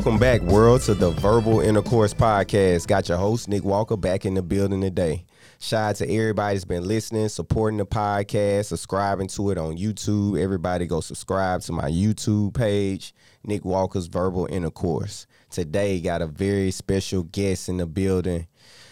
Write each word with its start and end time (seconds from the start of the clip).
Welcome 0.00 0.18
back, 0.18 0.40
world, 0.40 0.80
to 0.82 0.94
the 0.94 1.10
Verbal 1.10 1.60
Intercourse 1.60 2.14
Podcast. 2.14 2.86
Got 2.86 3.10
your 3.10 3.18
host, 3.18 3.48
Nick 3.48 3.64
Walker, 3.64 3.98
back 3.98 4.24
in 4.24 4.32
the 4.32 4.40
building 4.40 4.80
today. 4.80 5.26
Shout 5.58 5.90
out 5.90 5.96
to 5.96 6.10
everybody 6.10 6.54
that's 6.54 6.64
been 6.64 6.88
listening, 6.88 7.28
supporting 7.28 7.76
the 7.76 7.84
podcast, 7.84 8.64
subscribing 8.64 9.28
to 9.28 9.50
it 9.50 9.58
on 9.58 9.76
YouTube. 9.76 10.40
Everybody 10.40 10.86
go 10.86 11.02
subscribe 11.02 11.60
to 11.60 11.72
my 11.72 11.90
YouTube 11.90 12.54
page, 12.54 13.14
Nick 13.44 13.62
Walker's 13.66 14.06
Verbal 14.06 14.46
Intercourse. 14.50 15.26
Today, 15.50 16.00
got 16.00 16.22
a 16.22 16.26
very 16.26 16.70
special 16.70 17.24
guest 17.24 17.68
in 17.68 17.76
the 17.76 17.84
building. 17.84 18.46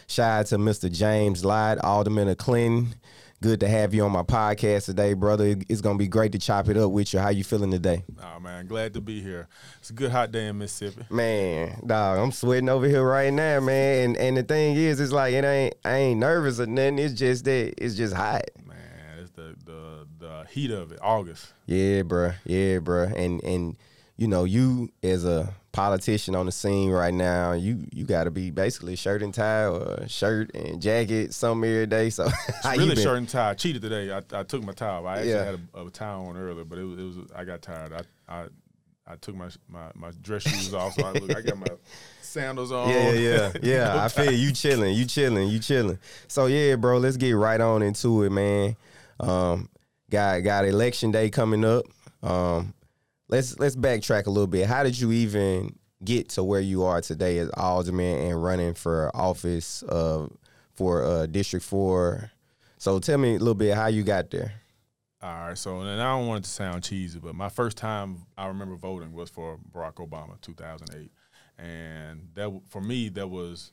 Shout 0.08 0.40
out 0.40 0.46
to 0.48 0.58
Mr. 0.58 0.92
James 0.92 1.42
Lott, 1.42 1.78
Alderman 1.78 2.28
of 2.28 2.36
Clinton. 2.36 2.94
Good 3.40 3.60
to 3.60 3.68
have 3.68 3.94
you 3.94 4.04
on 4.04 4.10
my 4.10 4.24
podcast 4.24 4.86
today, 4.86 5.14
brother. 5.14 5.54
It's 5.68 5.80
gonna 5.80 5.96
be 5.96 6.08
great 6.08 6.32
to 6.32 6.40
chop 6.40 6.68
it 6.68 6.76
up 6.76 6.90
with 6.90 7.14
you. 7.14 7.20
How 7.20 7.28
you 7.28 7.44
feeling 7.44 7.70
today? 7.70 8.02
Oh 8.20 8.40
man, 8.40 8.66
glad 8.66 8.94
to 8.94 9.00
be 9.00 9.22
here. 9.22 9.46
It's 9.78 9.90
a 9.90 9.92
good 9.92 10.10
hot 10.10 10.32
day 10.32 10.48
in 10.48 10.58
Mississippi. 10.58 11.06
Man, 11.08 11.80
dog, 11.86 12.18
I'm 12.18 12.32
sweating 12.32 12.68
over 12.68 12.88
here 12.88 13.08
right 13.08 13.32
now, 13.32 13.60
man. 13.60 14.06
And 14.06 14.16
and 14.16 14.36
the 14.38 14.42
thing 14.42 14.74
is, 14.74 14.98
it's 14.98 15.12
like 15.12 15.34
it 15.34 15.44
ain't 15.44 15.76
I 15.84 15.94
ain't 15.98 16.18
nervous 16.18 16.58
or 16.58 16.66
nothing. 16.66 16.98
It's 16.98 17.14
just 17.14 17.44
that 17.44 17.74
it's 17.78 17.94
just 17.94 18.12
hot. 18.12 18.42
Man, 18.66 18.76
it's 19.20 19.30
the 19.30 19.54
the 19.64 20.08
the 20.18 20.46
heat 20.50 20.72
of 20.72 20.90
it. 20.90 20.98
August. 21.00 21.52
Yeah, 21.66 22.02
bruh. 22.02 22.34
Yeah, 22.44 22.78
bruh. 22.78 23.14
And 23.16 23.40
and 23.44 23.76
you 24.16 24.26
know, 24.26 24.42
you 24.42 24.90
as 25.04 25.24
a 25.24 25.54
politician 25.78 26.34
on 26.34 26.46
the 26.46 26.52
scene 26.52 26.90
right 26.90 27.14
now, 27.14 27.52
you 27.52 27.86
you 27.92 28.04
got 28.04 28.24
to 28.24 28.30
be 28.30 28.50
basically 28.50 28.96
shirt 28.96 29.22
and 29.22 29.32
tie 29.32 29.66
or 29.66 30.06
shirt 30.08 30.50
and 30.54 30.82
jacket 30.82 31.32
some 31.32 31.62
every 31.62 31.86
day. 31.86 32.10
So 32.10 32.28
really 32.64 32.96
shirt 32.96 33.18
and 33.18 33.28
tie. 33.28 33.50
I 33.50 33.54
cheated 33.54 33.82
today. 33.82 34.10
I, 34.12 34.22
I 34.32 34.42
took 34.42 34.64
my 34.64 34.72
tie 34.72 34.88
off. 34.88 35.04
I 35.06 35.18
actually 35.18 35.30
Yeah. 35.30 35.44
had 35.44 35.60
a, 35.74 35.84
a 35.86 35.90
tie 35.90 36.06
on 36.14 36.36
earlier, 36.36 36.64
but 36.64 36.78
it 36.78 36.84
was, 36.84 36.98
it 36.98 37.02
was 37.04 37.16
I 37.34 37.44
got 37.44 37.62
tired. 37.62 37.92
I 37.92 38.02
I 38.42 38.46
I 39.06 39.16
took 39.16 39.36
my 39.36 39.48
my, 39.68 39.90
my 39.94 40.10
dress 40.20 40.42
shoes 40.42 40.74
off, 40.74 40.94
so 40.94 41.04
I 41.04 41.12
look. 41.12 41.34
I 41.36 41.40
got 41.42 41.56
my 41.58 41.68
sandals 42.22 42.72
on. 42.72 42.88
Yeah, 42.90 43.12
yeah, 43.12 43.12
yeah. 43.12 43.52
yeah 43.62 44.04
I 44.04 44.08
feel 44.08 44.32
you 44.32 44.52
chilling, 44.52 44.94
you 44.94 45.04
chilling, 45.06 45.48
you 45.48 45.58
chilling. 45.60 45.98
So 46.26 46.46
yeah, 46.46 46.74
bro, 46.76 46.98
let's 46.98 47.16
get 47.16 47.32
right 47.32 47.60
on 47.60 47.82
into 47.82 48.24
it, 48.24 48.30
man. 48.30 48.76
Um, 49.20 49.68
got 50.10 50.40
got 50.40 50.64
election 50.64 51.10
day 51.12 51.30
coming 51.30 51.64
up. 51.64 51.84
Um, 52.22 52.74
let's 53.28 53.58
let's 53.58 53.76
backtrack 53.76 54.26
a 54.26 54.30
little 54.30 54.46
bit. 54.46 54.66
How 54.66 54.82
did 54.82 54.98
you 54.98 55.12
even 55.12 55.76
get 56.04 56.30
to 56.30 56.44
where 56.44 56.60
you 56.60 56.84
are 56.84 57.00
today 57.00 57.38
as 57.38 57.50
alderman 57.50 58.18
and 58.28 58.42
running 58.42 58.74
for 58.74 59.14
office 59.14 59.82
uh, 59.84 60.28
for 60.74 61.04
uh, 61.04 61.26
District 61.26 61.64
Four? 61.64 62.30
So 62.78 62.98
tell 62.98 63.18
me 63.18 63.34
a 63.34 63.38
little 63.38 63.54
bit 63.54 63.74
how 63.74 63.88
you 63.88 64.02
got 64.02 64.30
there. 64.30 64.52
All 65.20 65.48
right, 65.48 65.58
so 65.58 65.80
and 65.80 66.00
I 66.00 66.16
don't 66.16 66.28
want 66.28 66.40
it 66.40 66.44
to 66.44 66.50
sound 66.50 66.84
cheesy, 66.84 67.18
but 67.18 67.34
my 67.34 67.48
first 67.48 67.76
time 67.76 68.26
I 68.36 68.46
remember 68.46 68.76
voting 68.76 69.12
was 69.12 69.28
for 69.28 69.58
Barack 69.72 69.94
Obama, 69.94 70.40
2008, 70.40 71.10
and 71.58 72.28
that 72.34 72.60
for 72.68 72.80
me 72.80 73.08
that 73.10 73.28
was 73.28 73.72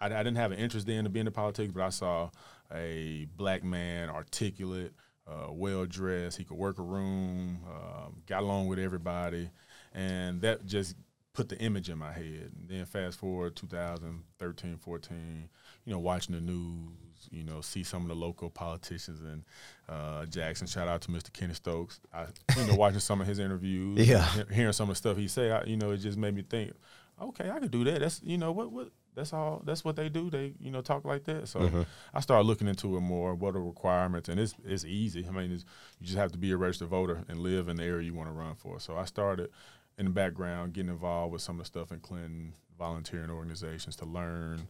I, 0.00 0.08
didn't 0.08 0.36
have 0.36 0.52
an 0.52 0.58
interest 0.58 0.88
in 0.88 1.04
to 1.04 1.10
be 1.10 1.20
into 1.20 1.30
politics, 1.30 1.72
but 1.74 1.82
I 1.82 1.90
saw 1.90 2.30
a 2.72 3.26
black 3.36 3.62
man, 3.62 4.08
articulate, 4.08 4.94
uh, 5.30 5.52
well 5.52 5.86
dressed, 5.86 6.36
he 6.38 6.44
could 6.44 6.56
work 6.56 6.78
a 6.78 6.82
room, 6.82 7.60
um, 7.66 8.22
got 8.26 8.42
along 8.42 8.66
with 8.66 8.78
everybody, 8.78 9.48
and 9.94 10.40
that 10.42 10.66
just 10.66 10.96
put 11.32 11.48
the 11.48 11.58
image 11.58 11.88
in 11.88 11.96
my 11.98 12.12
head. 12.12 12.50
And 12.58 12.68
then 12.68 12.84
fast 12.84 13.18
forward 13.18 13.54
2013, 13.56 14.76
14, 14.78 15.48
you 15.84 15.92
know, 15.92 15.98
watching 15.98 16.34
the 16.34 16.40
news, 16.40 17.28
you 17.30 17.44
know, 17.44 17.60
see 17.60 17.82
some 17.84 18.02
of 18.02 18.08
the 18.08 18.14
local 18.14 18.50
politicians 18.50 19.20
and 19.20 19.44
uh, 19.88 20.26
Jackson. 20.26 20.66
Shout 20.66 20.88
out 20.88 21.02
to 21.02 21.08
Mr. 21.10 21.32
Kenny 21.32 21.54
Stokes. 21.54 22.00
I, 22.12 22.26
you 22.58 22.66
know, 22.66 22.74
watching 22.74 23.00
some 23.00 23.20
of 23.20 23.26
his 23.26 23.38
interviews, 23.38 23.98
Yeah. 24.08 24.26
hearing 24.52 24.72
some 24.72 24.88
of 24.90 24.94
the 24.94 24.98
stuff 24.98 25.16
he 25.16 25.28
say, 25.28 25.50
I, 25.52 25.62
you 25.64 25.76
know, 25.76 25.92
it 25.92 25.98
just 25.98 26.18
made 26.18 26.34
me 26.34 26.42
think, 26.42 26.72
okay, 27.20 27.50
I 27.50 27.58
could 27.60 27.70
do 27.70 27.84
that. 27.84 28.00
That's 28.00 28.20
you 28.24 28.38
know 28.38 28.50
what 28.52 28.72
what 28.72 28.88
that's 29.14 29.32
all. 29.32 29.62
That's 29.64 29.84
what 29.84 29.96
they 29.96 30.08
do. 30.08 30.30
They 30.30 30.54
you 30.60 30.70
know 30.70 30.80
talk 30.80 31.04
like 31.04 31.24
that. 31.24 31.48
So 31.48 31.60
mm-hmm. 31.60 31.82
I 32.14 32.20
started 32.20 32.46
looking 32.46 32.68
into 32.68 32.96
it 32.96 33.00
more. 33.00 33.34
What 33.34 33.56
are 33.56 33.62
requirements? 33.62 34.28
And 34.28 34.38
it's 34.38 34.54
it's 34.64 34.84
easy. 34.84 35.26
I 35.26 35.30
mean, 35.30 35.52
it's, 35.52 35.64
you 35.98 36.06
just 36.06 36.18
have 36.18 36.32
to 36.32 36.38
be 36.38 36.52
a 36.52 36.56
registered 36.56 36.88
voter 36.88 37.24
and 37.28 37.38
live 37.38 37.68
in 37.68 37.76
the 37.76 37.84
area 37.84 38.06
you 38.06 38.14
want 38.14 38.28
to 38.28 38.32
run 38.32 38.54
for. 38.54 38.80
So 38.80 38.96
I 38.96 39.04
started 39.04 39.50
in 39.98 40.06
the 40.06 40.10
background, 40.10 40.72
getting 40.72 40.90
involved 40.90 41.32
with 41.32 41.42
some 41.42 41.56
of 41.56 41.64
the 41.64 41.66
stuff 41.66 41.92
in 41.92 42.00
Clinton, 42.00 42.54
volunteering 42.78 43.30
organizations 43.30 43.96
to 43.96 44.06
learn 44.06 44.68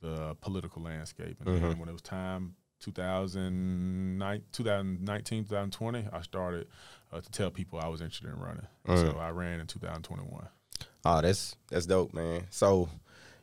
the 0.00 0.36
political 0.40 0.82
landscape. 0.82 1.36
And 1.40 1.48
then 1.48 1.62
mm-hmm. 1.62 1.80
when 1.80 1.88
it 1.88 1.92
was 1.92 2.02
time, 2.02 2.56
2009, 2.80 4.42
2019, 4.52 5.44
2020, 5.44 6.08
I 6.12 6.20
started 6.20 6.66
uh, 7.12 7.20
to 7.20 7.30
tell 7.30 7.50
people 7.50 7.80
I 7.80 7.88
was 7.88 8.00
interested 8.00 8.28
in 8.28 8.38
running. 8.38 8.66
So 8.86 9.18
I 9.18 9.30
ran 9.30 9.60
in 9.60 9.66
2021. 9.66 10.48
Oh, 10.80 10.86
ah, 11.04 11.20
that's 11.20 11.56
that's 11.70 11.86
dope, 11.86 12.12
man. 12.12 12.46
So, 12.50 12.88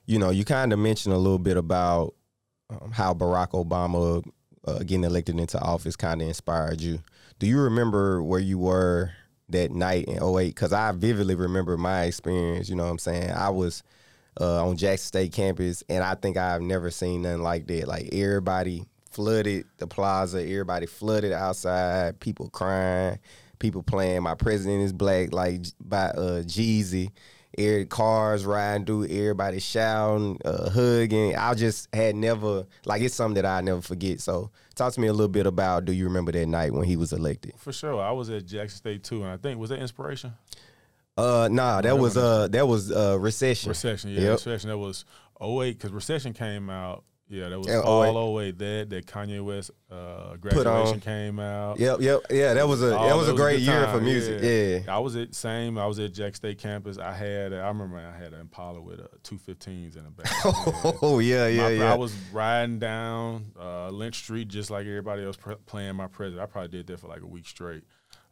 you 0.05 0.19
know, 0.19 0.29
you 0.29 0.45
kind 0.45 0.73
of 0.73 0.79
mentioned 0.79 1.13
a 1.13 1.17
little 1.17 1.39
bit 1.39 1.57
about 1.57 2.13
um, 2.69 2.91
how 2.91 3.13
Barack 3.13 3.51
Obama 3.51 4.23
uh, 4.65 4.79
getting 4.79 5.03
elected 5.03 5.39
into 5.39 5.59
office 5.59 5.95
kind 5.95 6.21
of 6.21 6.27
inspired 6.27 6.81
you. 6.81 6.99
Do 7.39 7.47
you 7.47 7.59
remember 7.59 8.21
where 8.23 8.39
you 8.39 8.57
were 8.57 9.11
that 9.49 9.71
night 9.71 10.05
in 10.05 10.23
08? 10.23 10.49
Because 10.49 10.73
I 10.73 10.91
vividly 10.91 11.35
remember 11.35 11.77
my 11.77 12.03
experience. 12.03 12.69
You 12.69 12.75
know 12.75 12.83
what 12.83 12.91
I'm 12.91 12.99
saying? 12.99 13.31
I 13.31 13.49
was 13.49 13.83
uh, 14.39 14.65
on 14.65 14.77
Jackson 14.77 15.07
State 15.07 15.31
campus, 15.33 15.83
and 15.89 16.03
I 16.03 16.15
think 16.15 16.37
I've 16.37 16.61
never 16.61 16.89
seen 16.89 17.23
nothing 17.23 17.43
like 17.43 17.67
that. 17.67 17.87
Like 17.87 18.09
everybody 18.13 18.85
flooded 19.11 19.65
the 19.77 19.87
plaza, 19.87 20.41
everybody 20.41 20.85
flooded 20.85 21.31
outside, 21.31 22.19
people 22.19 22.49
crying, 22.49 23.19
people 23.59 23.83
playing. 23.83 24.23
My 24.23 24.35
president 24.35 24.83
is 24.83 24.93
black, 24.93 25.33
like 25.33 25.61
by 25.79 26.05
uh, 26.05 26.43
Jeezy. 26.43 27.11
Air 27.57 27.85
cars 27.85 28.45
riding 28.45 28.85
through, 28.85 29.05
everybody 29.05 29.59
shouting, 29.59 30.39
uh, 30.43 30.69
hugging. 30.71 31.35
I 31.35 31.53
just 31.53 31.87
had 31.93 32.15
never 32.15 32.65
like 32.85 33.01
it's 33.03 33.13
something 33.13 33.41
that 33.41 33.45
I 33.45 33.61
never 33.61 33.81
forget. 33.81 34.21
So 34.21 34.49
talk 34.75 34.91
to 34.93 34.99
me 34.99 35.07
a 35.07 35.13
little 35.13 35.27
bit 35.27 35.45
about. 35.45 35.85
Do 35.85 35.91
you 35.93 36.05
remember 36.05 36.31
that 36.31 36.47
night 36.47 36.73
when 36.73 36.85
he 36.85 36.95
was 36.95 37.13
elected? 37.13 37.53
For 37.57 37.71
sure, 37.71 38.01
I 38.01 38.11
was 38.11 38.29
at 38.29 38.45
Jackson 38.47 38.77
State 38.77 39.03
too, 39.03 39.21
and 39.23 39.31
I 39.31 39.37
think 39.37 39.59
was 39.59 39.69
that 39.69 39.79
inspiration. 39.79 40.33
Uh, 41.15 41.47
nah, 41.51 41.79
that 41.81 41.97
was 41.99 42.17
uh 42.17 42.47
that 42.47 42.67
was 42.67 42.91
uh 42.91 43.17
recession. 43.19 43.69
Recession, 43.69 44.09
yeah, 44.11 44.21
Yep. 44.21 44.31
recession. 44.31 44.69
That 44.71 44.77
was 44.79 45.05
08, 45.39 45.73
because 45.77 45.91
recession 45.91 46.33
came 46.33 46.71
out. 46.71 47.03
Yeah, 47.29 47.49
that 47.49 47.57
was 47.57 47.67
Yeah, 47.67 47.79
all 47.79 48.39
08. 48.39 48.57
That 48.59 48.89
that 48.91 49.05
Kanye 49.07 49.43
West 49.43 49.71
uh, 49.89 50.35
graduation 50.35 50.99
came 50.99 51.39
out. 51.39 51.79
Yep, 51.79 52.01
yep, 52.01 52.21
yeah. 52.29 52.53
That 52.53 52.67
was 52.67 52.83
a 52.83 52.97
Oh, 52.97 53.07
that 53.07 53.15
was 53.15 53.29
a 53.29 53.33
great 53.33 53.57
good 53.59 53.61
year 53.63 53.87
for 53.87 54.01
music. 54.01 54.41
Yeah. 54.43 54.93
I 54.93 54.99
was 54.99 55.15
at 55.15 55.33
same. 55.33 55.77
I 55.77 55.87
was 55.87 55.97
at 55.99 56.13
Jack 56.13 56.35
State 56.35 56.59
campus. 56.59 56.97
I 56.99 57.13
had. 57.13 57.53
I 57.53 57.67
remember 57.69 57.97
I 57.97 58.15
had 58.21 58.33
an 58.33 58.41
Impala 58.41 58.81
with 58.81 58.99
uh, 58.99 59.07
two 59.23 59.37
15s 59.37 59.95
in 59.97 60.03
the 60.03 60.11
back. 60.11 60.31
Oh 61.01 61.19
yeah, 61.19 61.47
yeah, 61.47 61.61
My- 61.63 61.69
yeah. 61.69 61.93
I 61.93 61.95
was 61.95 62.13
riding 62.33 62.77
down 62.79 63.51
uh, 63.59 63.89
Lynch 63.89 64.15
Street 64.17 64.49
just 64.49 64.69
like 64.69 64.85
everybody 64.85 65.23
else 65.23 65.37
pr- 65.37 65.53
playing 65.65 65.95
my 65.95 66.07
president. 66.07 66.43
I 66.43 66.45
probably 66.51 66.69
did 66.69 66.87
that 66.87 66.99
for 66.99 67.07
like 67.07 67.21
a 67.21 67.27
week 67.27 67.47
straight. 67.47 67.83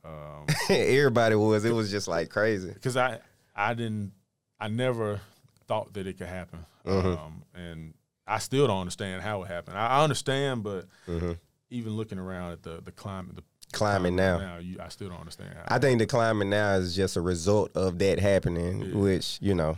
Um, 0.04 0.46
Everybody 0.70 1.36
was. 1.36 1.64
It 1.66 1.74
was 1.74 1.90
just 1.92 2.08
like 2.08 2.30
crazy. 2.30 2.72
because 2.74 2.98
I 2.98 3.20
I 3.56 3.74
didn't 3.74 4.12
I 4.60 4.68
never 4.68 5.22
thought 5.68 5.94
that 5.94 6.06
it 6.08 6.18
could 6.18 6.28
happen, 6.28 6.66
Mm-hmm. 6.86 7.08
um, 7.08 7.44
and 7.56 7.94
I 8.36 8.40
still 8.40 8.68
don't 8.68 8.80
understand 8.80 9.22
how 9.22 9.44
it 9.44 9.48
happened. 9.48 9.78
I, 9.78 9.88
I 9.88 10.04
understand, 10.04 10.64
but 10.64 10.86
even 11.70 11.96
looking 11.96 12.20
around 12.20 12.52
at 12.54 12.64
the 12.64 12.82
the 12.84 12.92
climate, 12.92 13.36
the 13.36 13.44
Mm-hmm. 13.72 13.78
Climate 13.78 14.14
now. 14.14 14.38
now 14.38 14.58
you, 14.58 14.78
I 14.82 14.90
still 14.90 15.10
don't 15.10 15.20
understand 15.20 15.54
how. 15.56 15.76
I 15.76 15.80
think 15.80 16.00
the 16.00 16.06
climate 16.06 16.48
now 16.48 16.74
is 16.74 16.96
just 16.96 17.16
a 17.16 17.22
result 17.22 17.72
of 17.76 18.00
that 18.00 18.20
happening, 18.20 19.00
which 19.00 19.38
you 19.42 19.56
know, 19.56 19.78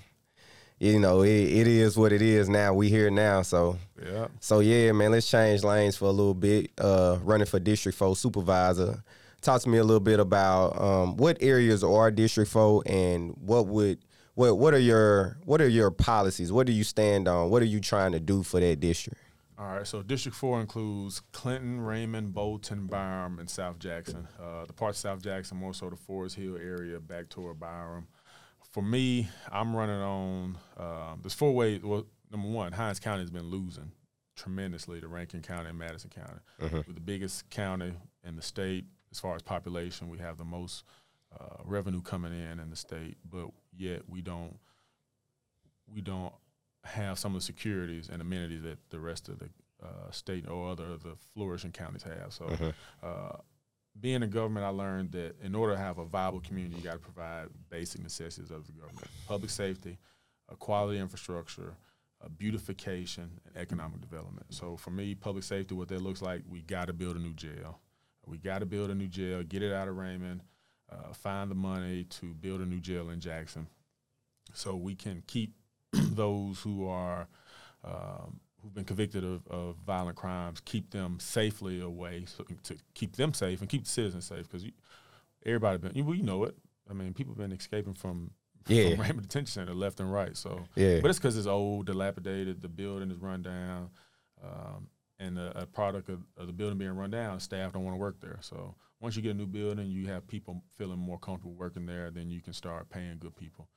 you 0.79 0.99
know, 0.99 1.21
it, 1.21 1.29
it 1.29 1.67
is 1.67 1.95
what 1.95 2.11
it 2.11 2.21
is 2.21 2.49
now. 2.49 2.73
We 2.73 2.89
here 2.89 3.11
now, 3.11 3.43
so 3.43 3.77
yeah. 4.03 4.27
so 4.39 4.61
yeah, 4.61 4.91
man. 4.93 5.11
Let's 5.11 5.29
change 5.29 5.63
lanes 5.63 5.95
for 5.95 6.05
a 6.05 6.11
little 6.11 6.33
bit. 6.33 6.71
Uh, 6.77 7.19
running 7.21 7.45
for 7.45 7.59
District 7.59 7.97
Four 7.97 8.15
supervisor. 8.15 9.03
Talk 9.41 9.61
to 9.61 9.69
me 9.69 9.77
a 9.77 9.83
little 9.83 9.99
bit 9.99 10.19
about 10.19 10.81
um, 10.81 11.17
what 11.17 11.37
areas 11.41 11.83
are 11.83 12.09
District 12.09 12.49
Four, 12.49 12.81
and 12.87 13.35
what 13.37 13.67
would 13.67 13.99
what 14.35 14.57
what 14.57 14.73
are 14.73 14.79
your 14.79 15.37
what 15.45 15.61
are 15.61 15.67
your 15.67 15.91
policies? 15.91 16.51
What 16.51 16.67
do 16.67 16.73
you 16.73 16.83
stand 16.83 17.27
on? 17.27 17.49
What 17.49 17.61
are 17.61 17.65
you 17.65 17.79
trying 17.79 18.13
to 18.13 18.19
do 18.19 18.43
for 18.43 18.59
that 18.59 18.79
district? 18.79 19.19
All 19.57 19.67
right, 19.67 19.85
so 19.85 20.01
District 20.01 20.35
4 20.35 20.61
includes 20.61 21.21
Clinton, 21.31 21.79
Raymond, 21.79 22.33
Bolton, 22.33 22.87
Byram, 22.87 23.37
and 23.37 23.47
South 23.47 23.77
Jackson. 23.77 24.27
Uh, 24.41 24.65
the 24.65 24.73
parts 24.73 24.97
of 24.97 25.01
South 25.01 25.23
Jackson, 25.23 25.57
more 25.57 25.75
so 25.75 25.91
the 25.91 25.95
Forest 25.95 26.37
Hill 26.37 26.57
area, 26.57 26.99
back 26.99 27.29
toward 27.29 27.59
Byram. 27.59 28.07
For 28.71 28.81
me, 28.81 29.29
I'm 29.51 29.75
running 29.75 30.01
on, 30.01 30.57
um, 30.75 31.19
there's 31.21 31.35
four 31.35 31.53
ways. 31.53 31.81
Well, 31.83 32.07
number 32.31 32.47
one, 32.47 32.71
Hinds 32.71 32.99
County 32.99 33.21
has 33.21 33.29
been 33.29 33.49
losing 33.51 33.91
tremendously 34.35 34.99
to 34.99 35.07
Rankin 35.07 35.43
County 35.43 35.69
and 35.69 35.77
Madison 35.77 36.09
County. 36.09 36.39
We're 36.59 36.93
the 36.93 36.99
biggest 36.99 37.47
county 37.51 37.93
in 38.23 38.35
the 38.35 38.41
state 38.41 38.85
as 39.11 39.19
far 39.19 39.35
as 39.35 39.43
population. 39.43 40.09
We 40.09 40.17
have 40.17 40.37
the 40.37 40.43
most 40.45 40.83
uh, 41.39 41.57
revenue 41.65 42.01
coming 42.01 42.33
in 42.33 42.59
in 42.59 42.69
the 42.69 42.75
state, 42.75 43.17
but 43.29 43.47
yet 43.75 44.03
we 44.07 44.21
don't 44.21 44.57
we 45.91 46.01
don't 46.01 46.33
have 46.83 47.17
some 47.17 47.33
of 47.35 47.41
the 47.41 47.45
securities 47.45 48.09
and 48.09 48.21
amenities 48.21 48.63
that 48.63 48.77
the 48.89 48.99
rest 48.99 49.29
of 49.29 49.39
the 49.39 49.49
uh, 49.83 50.11
state 50.11 50.47
or 50.47 50.71
other 50.71 50.97
the 50.97 51.15
flourishing 51.33 51.71
counties 51.71 52.03
have. 52.03 52.33
So 52.33 52.49
uh, 53.03 53.37
being 53.99 54.23
in 54.23 54.29
government, 54.29 54.65
I 54.65 54.69
learned 54.69 55.11
that 55.11 55.35
in 55.41 55.55
order 55.55 55.73
to 55.73 55.79
have 55.79 55.97
a 55.97 56.05
viable 56.05 56.39
community, 56.41 56.77
you 56.77 56.83
got 56.83 56.93
to 56.93 56.99
provide 56.99 57.47
basic 57.69 58.01
necessities 58.01 58.51
of 58.51 58.65
the 58.65 58.73
government: 58.73 59.07
public 59.27 59.49
safety, 59.51 59.97
a 60.49 60.55
quality 60.55 60.99
infrastructure, 60.99 61.75
a 62.21 62.29
beautification, 62.29 63.39
and 63.45 63.57
economic 63.57 64.01
development. 64.01 64.47
So 64.49 64.77
for 64.77 64.91
me, 64.91 65.15
public 65.15 65.43
safety, 65.43 65.75
what 65.75 65.89
that 65.89 66.01
looks 66.01 66.21
like, 66.21 66.41
we 66.49 66.61
got 66.61 66.87
to 66.87 66.93
build 66.93 67.15
a 67.15 67.19
new 67.19 67.33
jail. 67.33 67.79
We 68.25 68.37
got 68.37 68.59
to 68.59 68.65
build 68.65 68.89
a 68.89 68.95
new 68.95 69.07
jail, 69.07 69.43
get 69.43 69.61
it 69.61 69.73
out 69.73 69.89
of 69.89 69.97
Raymond, 69.97 70.41
uh, 70.93 71.13
find 71.13 71.49
the 71.49 71.55
money 71.55 72.03
to 72.05 72.33
build 72.33 72.61
a 72.61 72.65
new 72.65 72.79
jail 72.79 73.09
in 73.09 73.19
Jackson, 73.19 73.67
so 74.53 74.75
we 74.75 74.95
can 74.95 75.23
keep 75.27 75.53
those 75.93 76.59
who 76.59 76.87
are 76.87 77.27
um, 77.83 78.39
who've 78.61 78.73
been 78.73 78.85
convicted 78.85 79.23
of, 79.23 79.45
of, 79.47 79.75
violent 79.85 80.15
crimes, 80.15 80.61
keep 80.63 80.91
them 80.91 81.17
safely 81.19 81.81
away, 81.81 82.25
so 82.25 82.45
to 82.63 82.77
keep 82.93 83.15
them 83.15 83.33
safe 83.33 83.59
and 83.59 83.69
keep 83.69 83.83
the 83.83 83.89
citizens 83.89 84.25
safe. 84.25 84.49
Because 84.49 84.65
everybody 85.45 85.77
been, 85.77 85.91
you, 85.95 86.03
well, 86.03 86.15
you 86.15 86.23
know 86.23 86.43
it. 86.45 86.55
I 86.89 86.93
mean, 86.93 87.13
people 87.13 87.33
have 87.33 87.39
been 87.39 87.51
escaping 87.51 87.93
from 87.93 88.31
yeah. 88.67 88.91
from 88.91 89.01
Raymond 89.01 89.23
Detention 89.23 89.65
Center 89.65 89.73
left 89.73 89.99
and 89.99 90.11
right. 90.11 90.35
So 90.37 90.63
yeah, 90.75 90.99
but 91.01 91.09
it's 91.09 91.19
because 91.19 91.37
it's 91.37 91.47
old, 91.47 91.85
dilapidated, 91.87 92.61
the 92.61 92.69
building 92.69 93.11
is 93.11 93.17
run 93.17 93.41
down, 93.41 93.89
um, 94.43 94.87
and 95.19 95.37
a, 95.37 95.61
a 95.61 95.65
product 95.65 96.09
of, 96.09 96.21
of, 96.37 96.47
the 96.47 96.53
building 96.53 96.77
being 96.77 96.95
run 96.95 97.11
down, 97.11 97.39
staff 97.39 97.73
don't 97.73 97.83
want 97.83 97.95
to 97.95 97.99
work 97.99 98.19
there. 98.19 98.39
So 98.41 98.75
once 98.99 99.15
you 99.15 99.21
get 99.21 99.31
a 99.31 99.37
new 99.37 99.47
building, 99.47 99.87
you 99.87 100.07
have 100.07 100.27
people 100.27 100.63
feeling 100.75 100.99
more 100.99 101.19
comfortable 101.19 101.53
working 101.53 101.85
there, 101.85 102.11
then 102.11 102.29
you 102.29 102.41
can 102.41 102.53
start 102.53 102.89
paying 102.89 103.17
good 103.19 103.35
people. 103.35 103.67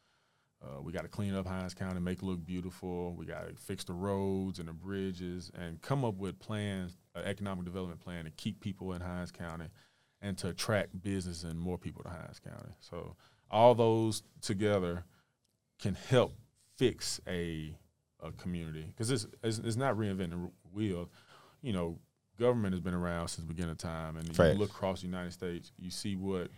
Uh, 0.62 0.80
we 0.80 0.92
got 0.92 1.02
to 1.02 1.08
clean 1.08 1.34
up 1.34 1.46
Hinds 1.46 1.74
County, 1.74 2.00
make 2.00 2.18
it 2.18 2.24
look 2.24 2.44
beautiful. 2.44 3.14
We 3.14 3.26
got 3.26 3.46
to 3.46 3.54
fix 3.54 3.84
the 3.84 3.92
roads 3.92 4.58
and 4.58 4.68
the 4.68 4.72
bridges, 4.72 5.50
and 5.54 5.80
come 5.82 6.04
up 6.04 6.14
with 6.14 6.38
plans, 6.38 6.96
an 7.14 7.24
economic 7.24 7.66
development 7.66 8.00
plan 8.00 8.24
to 8.24 8.30
keep 8.30 8.60
people 8.60 8.94
in 8.94 9.02
Hinds 9.02 9.30
County, 9.30 9.66
and 10.22 10.38
to 10.38 10.48
attract 10.48 11.02
business 11.02 11.44
and 11.44 11.60
more 11.60 11.76
people 11.76 12.02
to 12.04 12.08
Hinds 12.08 12.40
County. 12.40 12.72
So 12.80 13.16
all 13.50 13.74
those 13.74 14.22
together 14.40 15.04
can 15.78 15.94
help 15.94 16.34
fix 16.78 17.20
a 17.28 17.76
a 18.22 18.32
community 18.32 18.86
because 18.86 19.10
it's, 19.10 19.26
it's, 19.42 19.58
it's 19.58 19.76
not 19.76 19.96
reinventing 19.96 20.30
the 20.30 20.50
wheel. 20.72 21.10
You 21.66 21.72
know, 21.72 21.98
government 22.38 22.74
has 22.74 22.80
been 22.80 22.94
around 22.94 23.28
since 23.28 23.46
the 23.46 23.52
beginning 23.52 23.72
of 23.72 23.78
time, 23.78 24.16
and 24.16 24.26
you 24.26 24.44
look 24.58 24.70
across 24.70 25.00
the 25.00 25.06
United 25.06 25.32
States, 25.32 25.72
you 25.76 25.90
see 25.90 26.16
what 26.16 26.48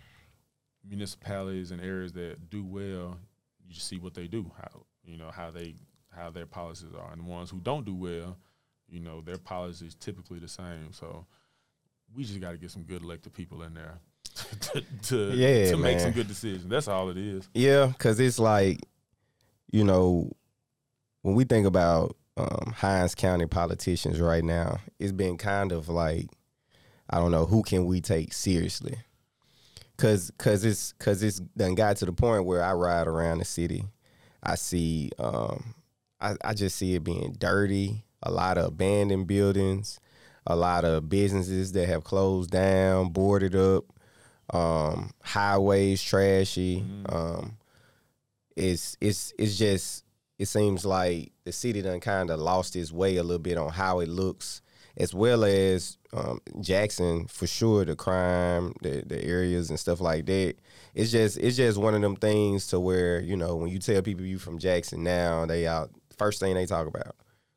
municipalities 0.89 1.71
and 1.71 1.81
areas 1.81 2.13
that 2.13 2.51
do 2.51 2.65
well 2.65 3.19
you 3.69 3.75
just 3.75 3.87
see 3.87 3.99
what 3.99 4.15
they 4.15 4.27
do, 4.27 4.51
how 4.57 4.83
you 5.05 5.17
know 5.17 5.31
how 5.31 5.51
they 5.51 5.75
how 6.11 6.31
their 6.31 6.47
policies 6.47 6.95
are, 6.99 7.13
and 7.13 7.21
the 7.21 7.29
ones 7.29 7.51
who 7.51 7.61
don't 7.61 7.85
do 7.85 7.95
well, 7.95 8.37
you 8.89 9.01
know, 9.01 9.21
their 9.21 9.39
policies 9.39 9.95
typically 9.95 10.39
the 10.39 10.49
same. 10.49 10.93
So 10.93 11.27
we 12.15 12.25
just 12.25 12.41
got 12.41 12.53
to 12.53 12.57
get 12.57 12.71
some 12.71 12.83
good 12.83 13.03
elected 13.03 13.35
people 13.35 13.63
in 13.63 13.75
there 13.75 13.99
to 14.61 14.85
to, 15.03 15.33
yeah, 15.35 15.71
to 15.71 15.77
make 15.77 16.01
some 16.01 16.13
good 16.13 16.29
decisions. 16.29 16.67
That's 16.67 16.89
all 16.89 17.11
it 17.11 17.19
is. 17.19 17.49
Yeah, 17.55 17.87
because 17.87 18.19
it's 18.19 18.39
like, 18.39 18.81
you 19.71 19.85
know, 19.85 20.33
when 21.23 21.35
we 21.35 21.45
think 21.45 21.67
about 21.67 22.17
um, 22.39 22.73
Hinds 22.77 23.15
County 23.15 23.47
politicians 23.47 24.21
right 24.21 24.45
now, 24.45 24.79
it's 24.99 25.13
been 25.13 25.37
kind 25.37 25.73
of 25.73 25.89
like, 25.89 26.27
I 27.11 27.19
don't 27.19 27.31
know, 27.31 27.47
who 27.47 27.63
can 27.63 27.87
we 27.87 28.01
take 28.01 28.33
seriously? 28.33 28.97
Cause, 29.97 30.31
cause 30.39 30.65
it's, 30.65 30.93
cause 30.93 31.23
it's 31.23 31.41
done 31.41 31.75
got 31.75 31.97
to 31.99 32.07
the 32.07 32.13
point 32.13 32.45
where 32.45 32.63
I 32.63 32.73
ride 32.73 33.09
around 33.09 33.39
the 33.39 33.45
city, 33.45 33.85
I 34.43 34.55
see, 34.55 35.11
um, 35.19 35.75
I, 36.21 36.37
I 36.45 36.55
just 36.55 36.77
see 36.77 36.95
it 36.95 37.03
being 37.03 37.35
dirty, 37.37 38.05
a 38.23 38.31
lot 38.31 38.59
of 38.59 38.67
abandoned 38.67 39.27
buildings, 39.27 39.99
a 40.47 40.55
lot 40.55 40.85
of 40.85 41.09
businesses 41.09 41.73
that 41.73 41.89
have 41.89 42.05
closed 42.05 42.51
down, 42.51 43.11
boarded 43.11 43.57
up, 43.57 43.85
um, 44.51 45.11
highways 45.23 46.03
trashy. 46.03 46.81
Mm-hmm. 46.81 47.15
Um, 47.15 47.59
it's 48.57 48.97
it's 49.01 49.33
it's 49.39 49.57
just 49.57 50.05
it 50.39 50.47
seems 50.47 50.85
like 50.85 51.33
the 51.45 51.53
city 51.53 51.83
done 51.83 52.01
kind 52.01 52.31
of 52.31 52.39
lost 52.41 52.77
its 52.77 52.93
way 52.93 53.17
a 53.17 53.23
little 53.23 53.39
bit 53.39 53.59
on 53.59 53.71
how 53.71 54.01
it 54.01 54.09
looks 54.09 54.63
as 54.99 55.15
well 55.15 55.45
as 55.45 55.97
um, 56.13 56.41
Jackson 56.61 57.27
for 57.29 57.47
sure. 57.47 57.85
The 57.85 57.97
crime, 57.97 58.75
the 58.83 59.03
the 59.07 59.25
areas 59.25 59.71
and 59.71 59.79
stuff 59.79 60.01
like 60.01 60.27
that. 60.27 60.57
It's 60.95 61.13
just 61.13 61.39
it's 61.39 61.57
just 61.57 61.79
one 61.79 61.95
of 61.95 62.03
them 62.03 62.17
things 62.17 62.67
to 62.69 62.81
where 62.81 63.21
you 63.21 63.37
know 63.37 63.57
when 63.57 63.71
you 63.71 63.79
tell 63.79 64.03
people 64.03 64.27
you 64.27 64.39
from 64.39 64.59
Jackson 64.59 65.03
now, 65.03 65.47
they 65.47 65.67
out 65.67 65.91
first 66.19 66.41
thing 66.41 66.55
they 66.55 66.67
talk 66.67 66.87
about 66.87 67.15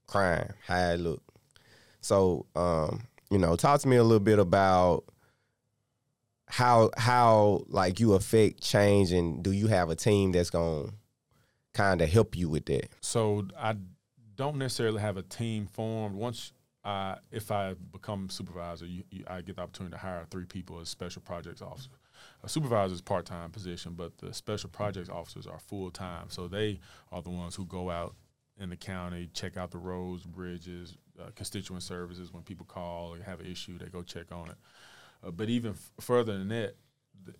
crime, 0.07 0.53
how 0.67 0.91
it 0.91 0.99
look. 0.99 1.23
So 2.01 2.45
um, 2.55 3.07
you 3.29 3.39
know, 3.39 3.55
talk 3.55 3.81
to 3.81 3.87
me 3.87 3.95
a 3.95 4.03
little 4.03 4.19
bit 4.19 4.39
about 4.39 5.05
how 6.47 6.91
how 6.97 7.63
like 7.69 7.99
you 7.99 8.13
affect 8.13 8.61
change 8.61 9.11
and 9.11 9.41
do 9.41 9.51
you 9.51 9.67
have 9.67 9.89
a 9.89 9.95
team 9.95 10.31
that's 10.31 10.49
gonna 10.49 10.89
kind 11.73 12.01
of 12.01 12.09
help 12.09 12.35
you 12.35 12.49
with 12.49 12.65
that? 12.65 12.89
So 13.01 13.47
I 13.57 13.75
don't 14.35 14.57
necessarily 14.57 15.01
have 15.01 15.17
a 15.17 15.23
team 15.23 15.67
formed. 15.67 16.15
Once 16.15 16.53
I, 16.83 17.17
if 17.31 17.51
I 17.51 17.75
become 17.91 18.29
supervisor, 18.29 18.85
you, 18.85 19.03
you, 19.11 19.23
I 19.27 19.41
get 19.41 19.57
the 19.57 19.61
opportunity 19.61 19.93
to 19.93 19.99
hire 19.99 20.25
three 20.29 20.45
people 20.45 20.79
as 20.79 20.89
special 20.89 21.21
projects 21.21 21.61
officers. 21.61 21.89
A 22.43 22.49
supervisor 22.49 22.93
is 22.93 23.01
part 23.01 23.25
time 23.25 23.51
position, 23.51 23.93
but 23.95 24.17
the 24.17 24.33
special 24.33 24.69
projects 24.69 25.09
officers 25.09 25.47
are 25.47 25.59
full 25.59 25.91
time. 25.91 26.25
So 26.29 26.47
they 26.47 26.79
are 27.11 27.21
the 27.21 27.29
ones 27.29 27.55
who 27.55 27.65
go 27.65 27.89
out 27.89 28.15
in 28.59 28.69
the 28.69 28.75
county, 28.75 29.29
check 29.33 29.57
out 29.57 29.71
the 29.71 29.77
roads, 29.77 30.23
bridges, 30.23 30.97
uh, 31.19 31.29
constituent 31.35 31.83
services. 31.83 32.31
When 32.31 32.43
people 32.43 32.65
call 32.65 33.13
or 33.13 33.23
have 33.23 33.39
an 33.39 33.47
issue, 33.47 33.77
they 33.77 33.87
go 33.87 34.03
check 34.03 34.31
on 34.31 34.49
it. 34.49 34.57
Uh, 35.23 35.31
but 35.31 35.49
even 35.49 35.71
f- 35.71 35.91
further 35.99 36.37
than 36.37 36.49
that, 36.49 36.75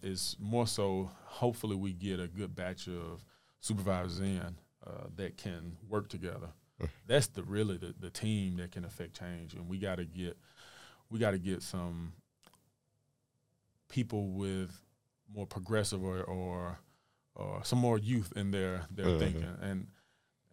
is 0.04 0.36
more 0.40 0.68
so. 0.68 1.10
Hopefully, 1.26 1.76
we 1.76 1.94
get 1.94 2.20
a 2.20 2.28
good 2.28 2.56
batch 2.56 2.88
of 2.88 3.24
supervisors 3.62 4.20
in 4.20 4.58
uh, 4.86 5.08
that 5.16 5.38
can 5.38 5.78
work 5.88 6.10
together 6.10 6.50
that's 7.08 7.28
the 7.28 7.44
really 7.44 7.78
the, 7.78 7.94
the 8.00 8.10
team 8.10 8.58
that 8.58 8.72
can 8.72 8.86
affect 8.86 9.18
change, 9.18 9.54
and 9.54 9.68
we 9.68 9.78
got 9.78 9.98
to 9.98 10.06
get 10.06 10.38
we 11.10 11.20
got 11.20 11.32
to 11.32 11.40
get 11.40 11.62
some 11.62 12.14
people 13.90 14.30
with 14.32 14.72
more 15.34 15.46
progressive 15.46 16.04
or 16.04 16.24
or, 16.24 16.80
or 17.36 17.62
some 17.64 17.80
more 17.80 17.98
youth 17.98 18.34
in 18.36 18.52
their 18.52 18.86
their 18.92 19.08
mm-hmm. 19.08 19.20
thinking, 19.20 19.58
and 19.62 19.88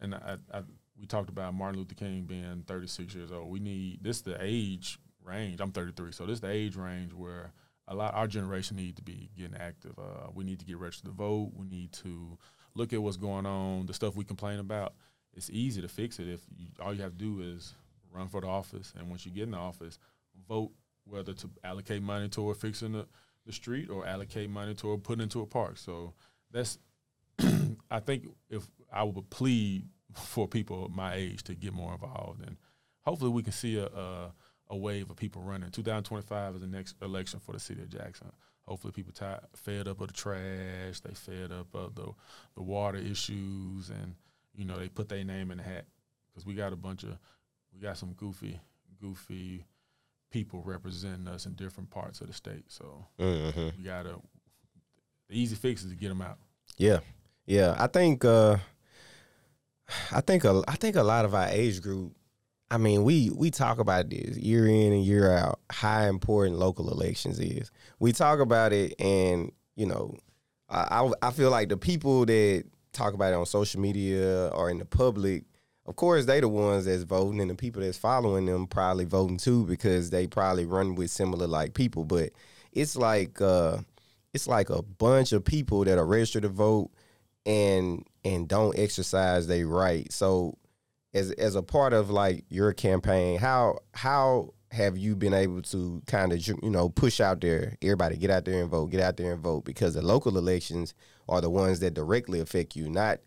and 0.00 0.14
I, 0.14 0.36
I, 0.52 0.62
we 0.98 1.06
talked 1.06 1.30
about 1.30 1.54
Martin 1.54 1.78
Luther 1.78 1.94
King 1.94 2.24
being 2.24 2.64
36 2.66 3.14
years 3.14 3.32
old. 3.32 3.50
We 3.50 3.60
need 3.60 4.02
this 4.02 4.20
the 4.20 4.36
age 4.40 4.98
range. 5.24 5.60
I'm 5.60 5.72
33, 5.72 6.12
so 6.12 6.24
this 6.24 6.34
is 6.34 6.40
the 6.40 6.50
age 6.50 6.76
range 6.76 7.12
where 7.12 7.52
a 7.86 7.94
lot 7.94 8.14
our 8.14 8.26
generation 8.26 8.76
need 8.76 8.96
to 8.96 9.02
be 9.02 9.30
getting 9.36 9.56
active. 9.56 9.98
Uh, 9.98 10.28
we 10.34 10.44
need 10.44 10.58
to 10.60 10.66
get 10.66 10.78
registered 10.78 11.10
to 11.10 11.16
vote. 11.16 11.52
We 11.54 11.66
need 11.66 11.92
to 11.94 12.38
look 12.78 12.92
at 12.92 13.02
what's 13.02 13.16
going 13.16 13.44
on, 13.44 13.86
the 13.86 13.92
stuff 13.92 14.16
we 14.16 14.24
complain 14.24 14.60
about, 14.60 14.94
it's 15.34 15.50
easy 15.50 15.82
to 15.82 15.88
fix 15.88 16.18
it 16.18 16.28
if 16.28 16.40
you, 16.56 16.68
all 16.80 16.94
you 16.94 17.02
have 17.02 17.12
to 17.12 17.18
do 17.18 17.40
is 17.40 17.74
run 18.12 18.28
for 18.28 18.40
the 18.40 18.46
office, 18.46 18.94
and 18.96 19.08
once 19.10 19.26
you 19.26 19.32
get 19.32 19.44
in 19.44 19.50
the 19.50 19.58
office, 19.58 19.98
vote 20.48 20.70
whether 21.04 21.32
to 21.32 21.50
allocate 21.64 22.02
money 22.02 22.28
toward 22.28 22.56
fixing 22.56 22.92
the, 22.92 23.06
the 23.46 23.52
street 23.52 23.90
or 23.90 24.06
allocate 24.06 24.48
money 24.48 24.74
toward 24.74 25.02
putting 25.02 25.22
into 25.22 25.40
a 25.40 25.46
park. 25.46 25.76
So 25.76 26.14
that's 26.50 26.78
I 27.90 28.00
think 28.00 28.26
if 28.48 28.66
I 28.92 29.02
would 29.02 29.28
plead 29.30 29.84
for 30.14 30.46
people 30.48 30.90
my 30.94 31.14
age 31.14 31.42
to 31.44 31.54
get 31.54 31.72
more 31.72 31.92
involved, 31.92 32.46
and 32.46 32.56
hopefully 33.02 33.30
we 33.30 33.42
can 33.42 33.52
see 33.52 33.78
a, 33.78 33.86
a, 33.86 34.32
a 34.70 34.76
wave 34.76 35.10
of 35.10 35.16
people 35.16 35.42
running. 35.42 35.70
2025 35.70 36.56
is 36.56 36.60
the 36.60 36.66
next 36.66 36.94
election 37.02 37.40
for 37.40 37.52
the 37.52 37.60
city 37.60 37.82
of 37.82 37.88
Jackson. 37.88 38.30
Hopefully, 38.68 38.92
people 38.92 39.12
tired, 39.12 39.40
fed 39.56 39.88
up 39.88 40.00
of 40.00 40.08
the 40.08 40.14
trash, 40.14 41.00
they 41.00 41.14
fed 41.14 41.50
up 41.50 41.74
of 41.74 41.94
the 41.94 42.12
the 42.54 42.62
water 42.62 42.98
issues, 42.98 43.88
and 43.88 44.14
you 44.54 44.64
know, 44.64 44.76
they 44.76 44.88
put 44.88 45.08
their 45.08 45.24
name 45.24 45.50
in 45.50 45.58
the 45.58 45.64
hat 45.64 45.86
because 46.28 46.44
we 46.44 46.52
got 46.54 46.72
a 46.72 46.76
bunch 46.76 47.04
of, 47.04 47.16
we 47.72 47.80
got 47.80 47.96
some 47.96 48.12
goofy, 48.14 48.58
goofy 49.00 49.64
people 50.30 50.62
representing 50.64 51.28
us 51.28 51.46
in 51.46 51.54
different 51.54 51.88
parts 51.90 52.20
of 52.20 52.26
the 52.26 52.32
state. 52.32 52.64
So 52.66 53.06
mm-hmm. 53.20 53.68
we 53.78 53.84
got 53.84 54.02
to, 54.02 54.20
the 55.28 55.38
easy 55.38 55.54
fix 55.54 55.84
is 55.84 55.92
to 55.92 55.96
get 55.96 56.08
them 56.08 56.22
out. 56.22 56.38
Yeah. 56.76 56.98
Yeah. 57.46 57.76
I 57.78 57.86
think, 57.86 58.24
uh, 58.24 58.58
I 60.10 60.20
think, 60.20 60.44
a, 60.44 60.62
I 60.66 60.74
think 60.74 60.96
a 60.96 61.02
lot 61.02 61.24
of 61.24 61.34
our 61.34 61.48
age 61.48 61.80
group, 61.80 62.14
I 62.70 62.76
mean, 62.78 63.02
we 63.04 63.30
we 63.30 63.50
talk 63.50 63.78
about 63.78 64.10
this 64.10 64.36
year 64.36 64.66
in 64.66 64.92
and 64.92 65.04
year 65.04 65.32
out, 65.32 65.60
how 65.70 66.02
important 66.02 66.58
local 66.58 66.90
elections 66.90 67.38
is. 67.40 67.70
We 67.98 68.12
talk 68.12 68.40
about 68.40 68.72
it, 68.72 68.94
and 69.00 69.52
you 69.74 69.86
know, 69.86 70.16
I 70.68 71.02
I, 71.22 71.28
I 71.28 71.30
feel 71.30 71.50
like 71.50 71.70
the 71.70 71.78
people 71.78 72.26
that 72.26 72.64
talk 72.92 73.14
about 73.14 73.32
it 73.32 73.36
on 73.36 73.46
social 73.46 73.80
media 73.80 74.48
or 74.48 74.70
in 74.70 74.78
the 74.78 74.84
public, 74.84 75.44
of 75.86 75.96
course 75.96 76.26
they 76.26 76.40
the 76.40 76.48
ones 76.48 76.84
that's 76.84 77.04
voting 77.04 77.40
and 77.40 77.50
the 77.50 77.54
people 77.54 77.80
that's 77.80 77.96
following 77.96 78.46
them 78.46 78.66
probably 78.66 79.04
voting 79.04 79.38
too 79.38 79.64
because 79.64 80.10
they 80.10 80.26
probably 80.26 80.66
run 80.66 80.94
with 80.94 81.10
similar 81.10 81.46
like 81.46 81.74
people. 81.74 82.04
But 82.04 82.30
it's 82.72 82.96
like 82.96 83.40
uh 83.40 83.78
it's 84.34 84.46
like 84.46 84.68
a 84.68 84.82
bunch 84.82 85.32
of 85.32 85.44
people 85.44 85.84
that 85.84 85.98
are 85.98 86.06
registered 86.06 86.42
to 86.42 86.48
vote 86.48 86.90
and 87.46 88.04
and 88.24 88.46
don't 88.46 88.78
exercise 88.78 89.46
their 89.46 89.66
right. 89.66 90.12
So 90.12 90.58
as 91.18 91.30
as 91.32 91.54
a 91.54 91.62
part 91.62 91.92
of 91.92 92.10
like 92.10 92.44
your 92.48 92.72
campaign, 92.72 93.38
how 93.38 93.78
how 93.94 94.54
have 94.70 94.98
you 94.98 95.16
been 95.16 95.34
able 95.34 95.62
to 95.62 96.02
kind 96.06 96.32
of 96.32 96.46
you 96.46 96.56
know 96.62 96.88
push 96.90 97.20
out 97.20 97.40
there 97.40 97.76
everybody 97.80 98.16
get 98.16 98.30
out 98.30 98.44
there 98.44 98.60
and 98.60 98.70
vote 98.70 98.86
get 98.86 99.00
out 99.00 99.16
there 99.16 99.32
and 99.32 99.42
vote? 99.42 99.64
Because 99.64 99.94
the 99.94 100.02
local 100.02 100.36
elections 100.36 100.94
are 101.28 101.40
the 101.40 101.50
ones 101.50 101.80
that 101.80 101.94
directly 101.94 102.40
affect 102.40 102.76
you 102.76 102.88
not 102.88 103.18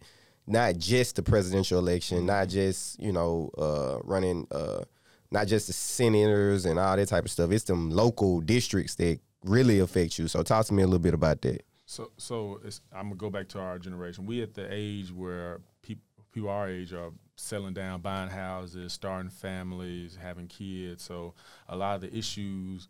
not 0.48 0.78
just 0.78 1.16
the 1.16 1.24
presidential 1.24 1.78
election 1.78 2.26
not 2.26 2.50
just 2.50 3.00
you 3.00 3.12
know 3.12 3.52
uh, 3.58 4.00
running 4.04 4.48
uh, 4.52 4.84
not 5.32 5.48
just 5.48 5.68
the 5.68 5.74
senators 5.74 6.66
and 6.66 6.78
all 6.78 6.96
that 6.96 7.08
type 7.08 7.26
of 7.26 7.32
stuff. 7.32 7.52
It's 7.52 7.64
them 7.64 7.90
local 7.90 8.42
districts 8.42 8.96
that 8.96 9.20
really 9.46 9.80
affect 9.80 10.20
you. 10.20 10.28
So 10.28 10.44
talk 10.44 10.66
to 10.68 10.74
me 10.74 10.84
a 10.84 10.86
little 10.86 11.00
bit 11.00 11.14
about 11.14 11.42
that. 11.44 11.64
So 11.86 12.12
so 12.18 12.62
i'm 12.94 13.08
gonna 13.08 13.16
go 13.16 13.30
back 13.30 13.50
to 13.50 13.60
our 13.60 13.80
generation. 13.80 14.26
We 14.26 14.42
at 14.42 14.54
the 14.54 14.68
age 14.72 15.12
where 15.12 15.60
people 15.82 16.04
people 16.32 16.50
our 16.50 16.70
age 16.70 16.94
are 16.94 17.12
settling 17.42 17.74
down, 17.74 18.02
buying 18.02 18.30
houses, 18.30 18.94
starting 18.94 19.30
families, 19.30 20.18
having 20.22 20.48
kids. 20.48 21.04
So 21.04 21.34
a 21.68 21.76
lot 21.76 21.96
of 21.96 22.02
the 22.02 22.16
issues 22.16 22.88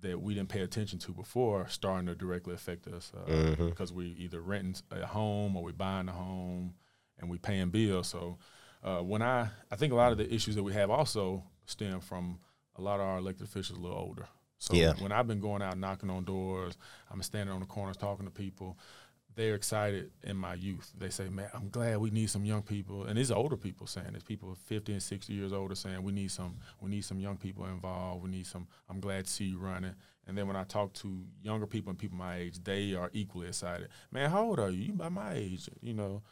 that 0.00 0.20
we 0.20 0.34
didn't 0.34 0.48
pay 0.48 0.60
attention 0.60 0.98
to 1.00 1.12
before 1.12 1.62
are 1.62 1.68
starting 1.68 2.06
to 2.06 2.14
directly 2.14 2.54
affect 2.54 2.86
us 2.86 3.12
uh, 3.16 3.30
mm-hmm. 3.30 3.68
because 3.68 3.92
we 3.92 4.14
either 4.18 4.40
renting 4.40 4.82
a 4.92 5.06
home 5.06 5.56
or 5.56 5.64
we 5.64 5.72
buying 5.72 6.08
a 6.08 6.12
home 6.12 6.74
and 7.18 7.28
we 7.28 7.38
paying 7.38 7.70
bills. 7.70 8.08
So 8.08 8.38
uh, 8.84 8.98
when 8.98 9.22
I 9.22 9.48
I 9.70 9.76
think 9.76 9.92
a 9.92 9.96
lot 9.96 10.12
of 10.12 10.18
the 10.18 10.32
issues 10.32 10.54
that 10.54 10.62
we 10.62 10.72
have 10.74 10.90
also 10.90 11.42
stem 11.66 12.00
from 12.00 12.38
a 12.76 12.82
lot 12.82 13.00
of 13.00 13.06
our 13.06 13.18
elected 13.18 13.46
officials 13.46 13.78
a 13.78 13.82
little 13.82 13.98
older. 13.98 14.28
So 14.58 14.74
yeah. 14.74 14.92
when 14.98 15.12
I've 15.12 15.26
been 15.26 15.40
going 15.40 15.62
out 15.62 15.78
knocking 15.78 16.10
on 16.10 16.24
doors, 16.24 16.76
I'm 17.10 17.22
standing 17.22 17.54
on 17.54 17.60
the 17.60 17.66
corners 17.66 17.96
talking 17.96 18.26
to 18.26 18.30
people 18.30 18.76
they're 19.38 19.54
excited 19.54 20.10
in 20.24 20.36
my 20.36 20.54
youth. 20.54 20.92
They 20.98 21.10
say, 21.10 21.28
"Man, 21.28 21.48
I'm 21.54 21.68
glad 21.68 21.98
we 21.98 22.10
need 22.10 22.28
some 22.28 22.44
young 22.44 22.62
people." 22.62 23.04
And 23.04 23.16
these 23.16 23.30
older 23.30 23.56
people 23.56 23.86
saying 23.86 24.12
this. 24.14 24.24
People 24.24 24.56
50 24.66 24.92
and 24.92 25.02
60 25.02 25.32
years 25.32 25.52
older 25.52 25.76
saying, 25.76 26.02
"We 26.02 26.10
need 26.10 26.32
some. 26.32 26.58
We 26.80 26.90
need 26.90 27.04
some 27.04 27.20
young 27.20 27.36
people 27.36 27.64
involved. 27.66 28.24
We 28.24 28.30
need 28.30 28.48
some. 28.48 28.66
I'm 28.90 28.98
glad 28.98 29.26
to 29.26 29.30
see 29.30 29.44
you 29.44 29.58
running." 29.58 29.94
And 30.26 30.36
then 30.36 30.48
when 30.48 30.56
I 30.56 30.64
talk 30.64 30.92
to 30.94 31.24
younger 31.40 31.68
people 31.68 31.90
and 31.90 31.98
people 31.98 32.18
my 32.18 32.36
age, 32.38 32.62
they 32.64 32.94
are 32.94 33.10
equally 33.12 33.46
excited. 33.46 33.88
Man, 34.10 34.28
how 34.28 34.42
old 34.42 34.58
are 34.58 34.70
you? 34.70 34.82
You 34.82 34.92
by 34.94 35.08
my 35.08 35.34
age, 35.34 35.70
you 35.80 35.94
know. 35.94 36.22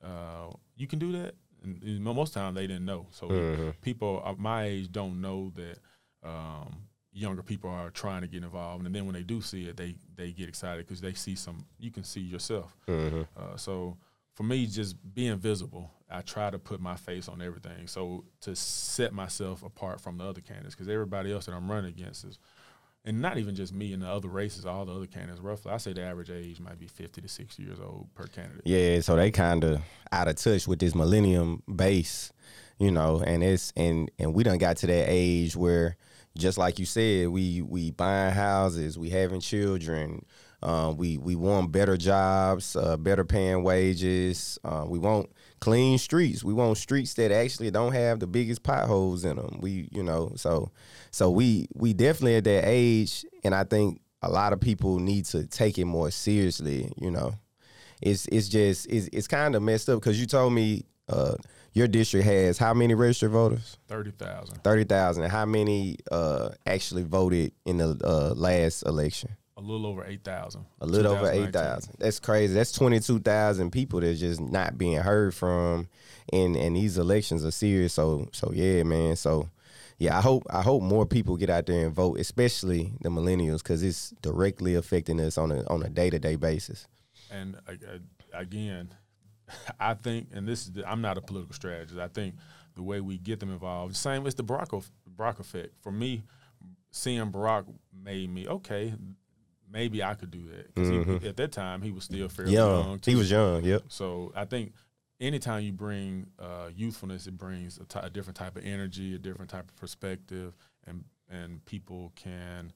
Uh, 0.00 0.52
you 0.76 0.86
can 0.86 1.00
do 1.00 1.10
that. 1.12 1.34
And, 1.64 2.00
most 2.00 2.28
of 2.28 2.34
the 2.34 2.40
time 2.40 2.54
they 2.54 2.68
didn't 2.68 2.84
know. 2.84 3.08
So 3.10 3.26
mm-hmm. 3.26 3.70
people 3.82 4.22
of 4.24 4.38
my 4.38 4.66
age 4.66 4.92
don't 4.92 5.20
know 5.20 5.52
that 5.56 5.78
um, 6.22 6.86
younger 7.12 7.42
people 7.42 7.70
are 7.70 7.90
trying 7.90 8.22
to 8.22 8.28
get 8.28 8.42
involved, 8.42 8.84
and 8.84 8.94
then 8.94 9.04
when 9.04 9.14
they 9.14 9.22
do 9.22 9.40
see 9.40 9.66
it, 9.66 9.76
they 9.76 9.96
they 10.16 10.32
get 10.32 10.48
excited 10.48 10.86
because 10.86 11.00
they 11.00 11.12
see 11.12 11.34
some. 11.34 11.64
You 11.78 11.90
can 11.90 12.04
see 12.04 12.20
yourself. 12.20 12.76
Mm-hmm. 12.88 13.22
Uh, 13.36 13.56
so 13.56 13.96
for 14.34 14.42
me, 14.44 14.66
just 14.66 14.96
being 15.14 15.36
visible, 15.36 15.90
I 16.10 16.22
try 16.22 16.50
to 16.50 16.58
put 16.58 16.80
my 16.80 16.96
face 16.96 17.28
on 17.28 17.42
everything. 17.42 17.86
So 17.86 18.24
to 18.42 18.56
set 18.56 19.12
myself 19.12 19.62
apart 19.62 20.00
from 20.00 20.18
the 20.18 20.24
other 20.24 20.40
candidates, 20.40 20.74
because 20.74 20.88
everybody 20.88 21.32
else 21.32 21.46
that 21.46 21.54
I'm 21.54 21.70
running 21.70 21.90
against 21.90 22.24
is, 22.24 22.38
and 23.04 23.20
not 23.20 23.36
even 23.36 23.54
just 23.54 23.74
me 23.74 23.92
and 23.92 24.02
the 24.02 24.08
other 24.08 24.28
races, 24.28 24.64
all 24.64 24.84
the 24.84 24.94
other 24.94 25.06
candidates. 25.06 25.40
Roughly, 25.40 25.72
I 25.72 25.76
say 25.76 25.92
the 25.92 26.02
average 26.02 26.30
age 26.30 26.60
might 26.60 26.78
be 26.78 26.86
50 26.86 27.20
to 27.20 27.28
60 27.28 27.62
years 27.62 27.78
old 27.80 28.08
per 28.14 28.26
candidate. 28.26 28.62
Yeah, 28.64 29.00
so 29.00 29.16
they 29.16 29.30
kind 29.30 29.64
of 29.64 29.82
out 30.12 30.28
of 30.28 30.36
touch 30.36 30.68
with 30.68 30.78
this 30.78 30.94
millennium 30.94 31.62
base, 31.74 32.32
you 32.78 32.90
know, 32.90 33.22
and 33.24 33.42
it's 33.42 33.72
and 33.76 34.10
and 34.18 34.34
we 34.34 34.44
done 34.44 34.58
got 34.58 34.78
to 34.78 34.86
that 34.86 35.06
age 35.08 35.56
where 35.56 35.96
just 36.36 36.58
like 36.58 36.78
you 36.78 36.86
said, 36.86 37.28
we 37.28 37.62
we 37.62 37.90
buying 37.90 38.32
houses, 38.32 38.98
we 38.98 39.10
having 39.10 39.40
children, 39.40 40.24
uh, 40.62 40.94
we 40.96 41.18
we 41.18 41.34
want 41.34 41.72
better 41.72 41.96
jobs, 41.96 42.76
uh, 42.76 42.96
better 42.96 43.24
paying 43.24 43.64
wages. 43.64 44.58
Uh, 44.64 44.84
we 44.86 44.98
want 44.98 45.30
clean 45.60 45.98
streets. 45.98 46.44
We 46.44 46.54
want 46.54 46.78
streets 46.78 47.14
that 47.14 47.32
actually 47.32 47.70
don't 47.72 47.92
have 47.92 48.20
the 48.20 48.28
biggest 48.28 48.62
potholes 48.62 49.24
in 49.24 49.36
them. 49.36 49.58
We 49.60 49.88
you 49.90 50.02
know 50.02 50.32
so 50.36 50.70
so 51.10 51.30
we 51.30 51.66
we 51.74 51.92
definitely 51.92 52.36
at 52.36 52.44
that 52.44 52.64
age, 52.66 53.24
and 53.42 53.54
I 53.54 53.64
think 53.64 54.00
a 54.22 54.30
lot 54.30 54.52
of 54.52 54.60
people 54.60 55.00
need 55.00 55.24
to 55.26 55.46
take 55.46 55.78
it 55.78 55.84
more 55.84 56.12
seriously. 56.12 56.92
You 56.96 57.10
know, 57.10 57.34
it's 58.00 58.26
it's 58.26 58.48
just 58.48 58.86
it's 58.86 59.08
it's 59.12 59.26
kind 59.26 59.56
of 59.56 59.62
messed 59.62 59.88
up 59.88 60.00
because 60.00 60.20
you 60.20 60.26
told 60.26 60.52
me. 60.52 60.86
Your 61.74 61.88
district 61.88 62.26
has 62.26 62.58
how 62.58 62.74
many 62.74 62.94
registered 62.94 63.30
voters? 63.30 63.78
Thirty 63.88 64.10
thousand. 64.10 64.62
Thirty 64.62 64.84
thousand. 64.84 65.30
How 65.30 65.46
many 65.46 65.96
uh, 66.10 66.50
actually 66.66 67.02
voted 67.02 67.52
in 67.64 67.78
the 67.78 67.98
uh, 68.04 68.34
last 68.34 68.82
election? 68.82 69.30
A 69.56 69.60
little 69.60 69.86
over 69.86 70.04
eight 70.04 70.24
thousand. 70.24 70.66
A 70.80 70.86
little 70.86 71.12
over 71.12 71.30
eight 71.30 71.52
thousand. 71.52 71.94
That's 71.98 72.20
crazy. 72.20 72.52
That's 72.52 72.72
twenty 72.72 73.00
two 73.00 73.20
thousand 73.20 73.70
people 73.70 74.00
that's 74.00 74.20
just 74.20 74.40
not 74.40 74.76
being 74.76 74.98
heard 74.98 75.34
from, 75.34 75.88
and 76.32 76.56
and 76.56 76.76
these 76.76 76.98
elections 76.98 77.44
are 77.44 77.50
serious. 77.50 77.94
So 77.94 78.28
so 78.32 78.52
yeah, 78.52 78.82
man. 78.82 79.16
So 79.16 79.48
yeah, 79.98 80.18
I 80.18 80.20
hope 80.20 80.42
I 80.50 80.62
hope 80.62 80.82
more 80.82 81.06
people 81.06 81.36
get 81.36 81.48
out 81.48 81.66
there 81.66 81.86
and 81.86 81.94
vote, 81.94 82.18
especially 82.18 82.92
the 83.02 83.08
millennials, 83.08 83.58
because 83.58 83.82
it's 83.82 84.10
directly 84.20 84.74
affecting 84.74 85.20
us 85.20 85.38
on 85.38 85.52
a 85.52 85.62
on 85.68 85.82
a 85.82 85.88
day 85.88 86.10
to 86.10 86.18
day 86.18 86.36
basis. 86.36 86.86
And 87.30 87.56
again, 88.34 88.92
I 89.80 89.94
think, 89.94 90.28
and 90.32 90.46
this 90.46 90.62
is, 90.62 90.72
the, 90.72 90.90
I'm 90.90 91.00
not 91.00 91.18
a 91.18 91.20
political 91.20 91.54
strategist. 91.54 91.98
I 91.98 92.08
think 92.08 92.34
the 92.74 92.82
way 92.82 93.00
we 93.00 93.18
get 93.18 93.40
them 93.40 93.50
involved, 93.50 93.96
same 93.96 94.26
as 94.26 94.34
the 94.34 94.44
Barack, 94.44 94.84
Barack 95.16 95.40
effect. 95.40 95.74
For 95.80 95.92
me, 95.92 96.22
seeing 96.90 97.30
Barack 97.30 97.64
made 98.04 98.30
me 98.30 98.48
okay. 98.48 98.94
Maybe 99.70 100.02
I 100.02 100.14
could 100.14 100.30
do 100.30 100.42
that 100.48 100.74
because 100.74 100.90
mm-hmm. 100.90 101.26
at 101.26 101.36
that 101.38 101.52
time 101.52 101.80
he 101.80 101.90
was 101.90 102.04
still 102.04 102.28
fairly 102.28 102.52
young. 102.52 102.84
young 102.84 103.00
he 103.04 103.14
was 103.14 103.30
young. 103.30 103.64
Yep. 103.64 103.84
So 103.88 104.32
I 104.36 104.44
think 104.44 104.74
anytime 105.18 105.62
you 105.62 105.72
bring 105.72 106.26
uh, 106.38 106.68
youthfulness, 106.74 107.26
it 107.26 107.38
brings 107.38 107.78
a, 107.78 107.84
t- 107.84 108.00
a 108.02 108.10
different 108.10 108.36
type 108.36 108.56
of 108.56 108.66
energy, 108.66 109.14
a 109.14 109.18
different 109.18 109.50
type 109.50 109.70
of 109.70 109.76
perspective, 109.76 110.54
and 110.86 111.04
and 111.30 111.64
people 111.64 112.12
can, 112.16 112.72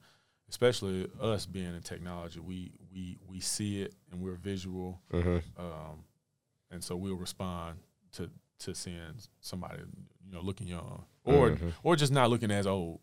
especially 0.49 1.07
us 1.21 1.45
being 1.45 1.75
in 1.75 1.81
technology, 1.81 2.39
we 2.39 2.71
we 2.91 3.17
we 3.27 3.39
see 3.39 3.81
it 3.81 3.93
and 4.11 4.21
we're 4.21 4.35
visual. 4.35 4.99
Mm-hmm. 5.13 5.37
Um, 5.61 6.03
and 6.71 6.83
so 6.83 6.95
we'll 6.95 7.15
respond 7.15 7.79
to 8.13 8.29
to 8.59 8.73
seeing 8.73 9.13
somebody 9.39 9.79
you 10.25 10.33
know 10.33 10.41
looking 10.41 10.67
young 10.67 11.05
or 11.23 11.51
mm-hmm. 11.51 11.69
or 11.83 11.95
just 11.95 12.11
not 12.11 12.29
looking 12.29 12.51
as 12.51 12.67
old. 12.67 12.99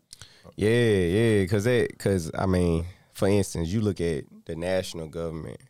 Yeah, 0.55 0.69
yeah, 0.69 1.41
because 1.41 1.63
that 1.65 1.89
because 1.89 2.31
I 2.37 2.45
mean, 2.45 2.85
for 3.13 3.27
instance, 3.27 3.69
you 3.69 3.81
look 3.81 4.01
at 4.01 4.25
the 4.45 4.55
national 4.55 5.07
government, 5.07 5.61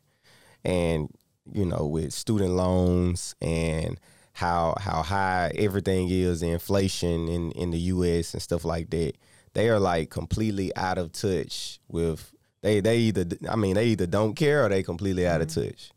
and 0.64 1.10
you 1.52 1.66
know 1.66 1.86
with 1.86 2.14
student 2.14 2.52
loans 2.52 3.36
and 3.42 4.00
how 4.34 4.76
how 4.80 5.02
high 5.02 5.52
everything 5.56 6.10
is, 6.10 6.42
inflation 6.42 7.28
in 7.28 7.52
in 7.52 7.72
the 7.72 7.80
U.S. 7.80 8.34
and 8.34 8.42
stuff 8.42 8.66
like 8.66 8.90
that. 8.92 9.14
They 9.54 9.70
are 9.70 9.80
like 9.80 10.10
completely 10.10 10.76
out 10.76 10.98
of 10.98 11.14
touch 11.14 11.80
with 11.88 12.34
they 12.62 12.82
they 12.82 12.98
either 12.98 13.26
I 13.50 13.56
mean 13.56 13.76
they 13.76 13.86
either 13.88 14.08
don't 14.08 14.36
care 14.36 14.66
or 14.66 14.70
they 14.70 14.84
completely 14.84 15.26
out 15.26 15.42
mm-hmm. 15.42 15.60
of 15.60 15.70
touch. 15.72 15.92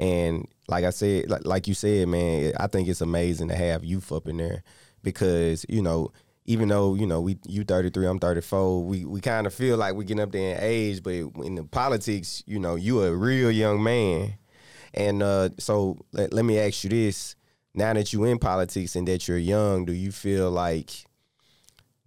And 0.00 0.48
like 0.66 0.84
I 0.84 0.90
said, 0.90 1.28
like, 1.28 1.44
like 1.44 1.68
you 1.68 1.74
said, 1.74 2.08
man, 2.08 2.54
I 2.58 2.68
think 2.68 2.88
it's 2.88 3.02
amazing 3.02 3.48
to 3.48 3.54
have 3.54 3.84
youth 3.84 4.10
up 4.10 4.26
in 4.26 4.38
there 4.38 4.62
because 5.02 5.66
you 5.68 5.82
know 5.82 6.10
even 6.46 6.68
though 6.68 6.94
you 6.94 7.06
know 7.06 7.20
we 7.20 7.38
you 7.46 7.64
33 7.64 8.06
i'm 8.06 8.18
34 8.18 8.84
we 8.84 9.04
we 9.04 9.20
kind 9.20 9.46
of 9.46 9.54
feel 9.54 9.76
like 9.76 9.94
we're 9.94 10.02
getting 10.02 10.22
up 10.22 10.32
there 10.32 10.56
in 10.56 10.62
age 10.62 11.02
but 11.02 11.12
in 11.12 11.54
the 11.54 11.64
politics 11.64 12.42
you 12.46 12.58
know 12.58 12.74
you 12.74 13.02
a 13.02 13.14
real 13.14 13.50
young 13.50 13.82
man. 13.82 14.34
And 14.92 15.22
uh, 15.22 15.50
so 15.58 15.98
let, 16.12 16.32
let 16.32 16.44
me 16.44 16.58
ask 16.58 16.82
you 16.82 16.90
this. 16.90 17.36
Now 17.74 17.92
that 17.92 18.12
you're 18.12 18.26
in 18.26 18.40
politics 18.40 18.96
and 18.96 19.06
that 19.06 19.28
you're 19.28 19.38
young 19.38 19.84
do 19.84 19.92
you 19.92 20.10
feel 20.10 20.50
like 20.50 20.90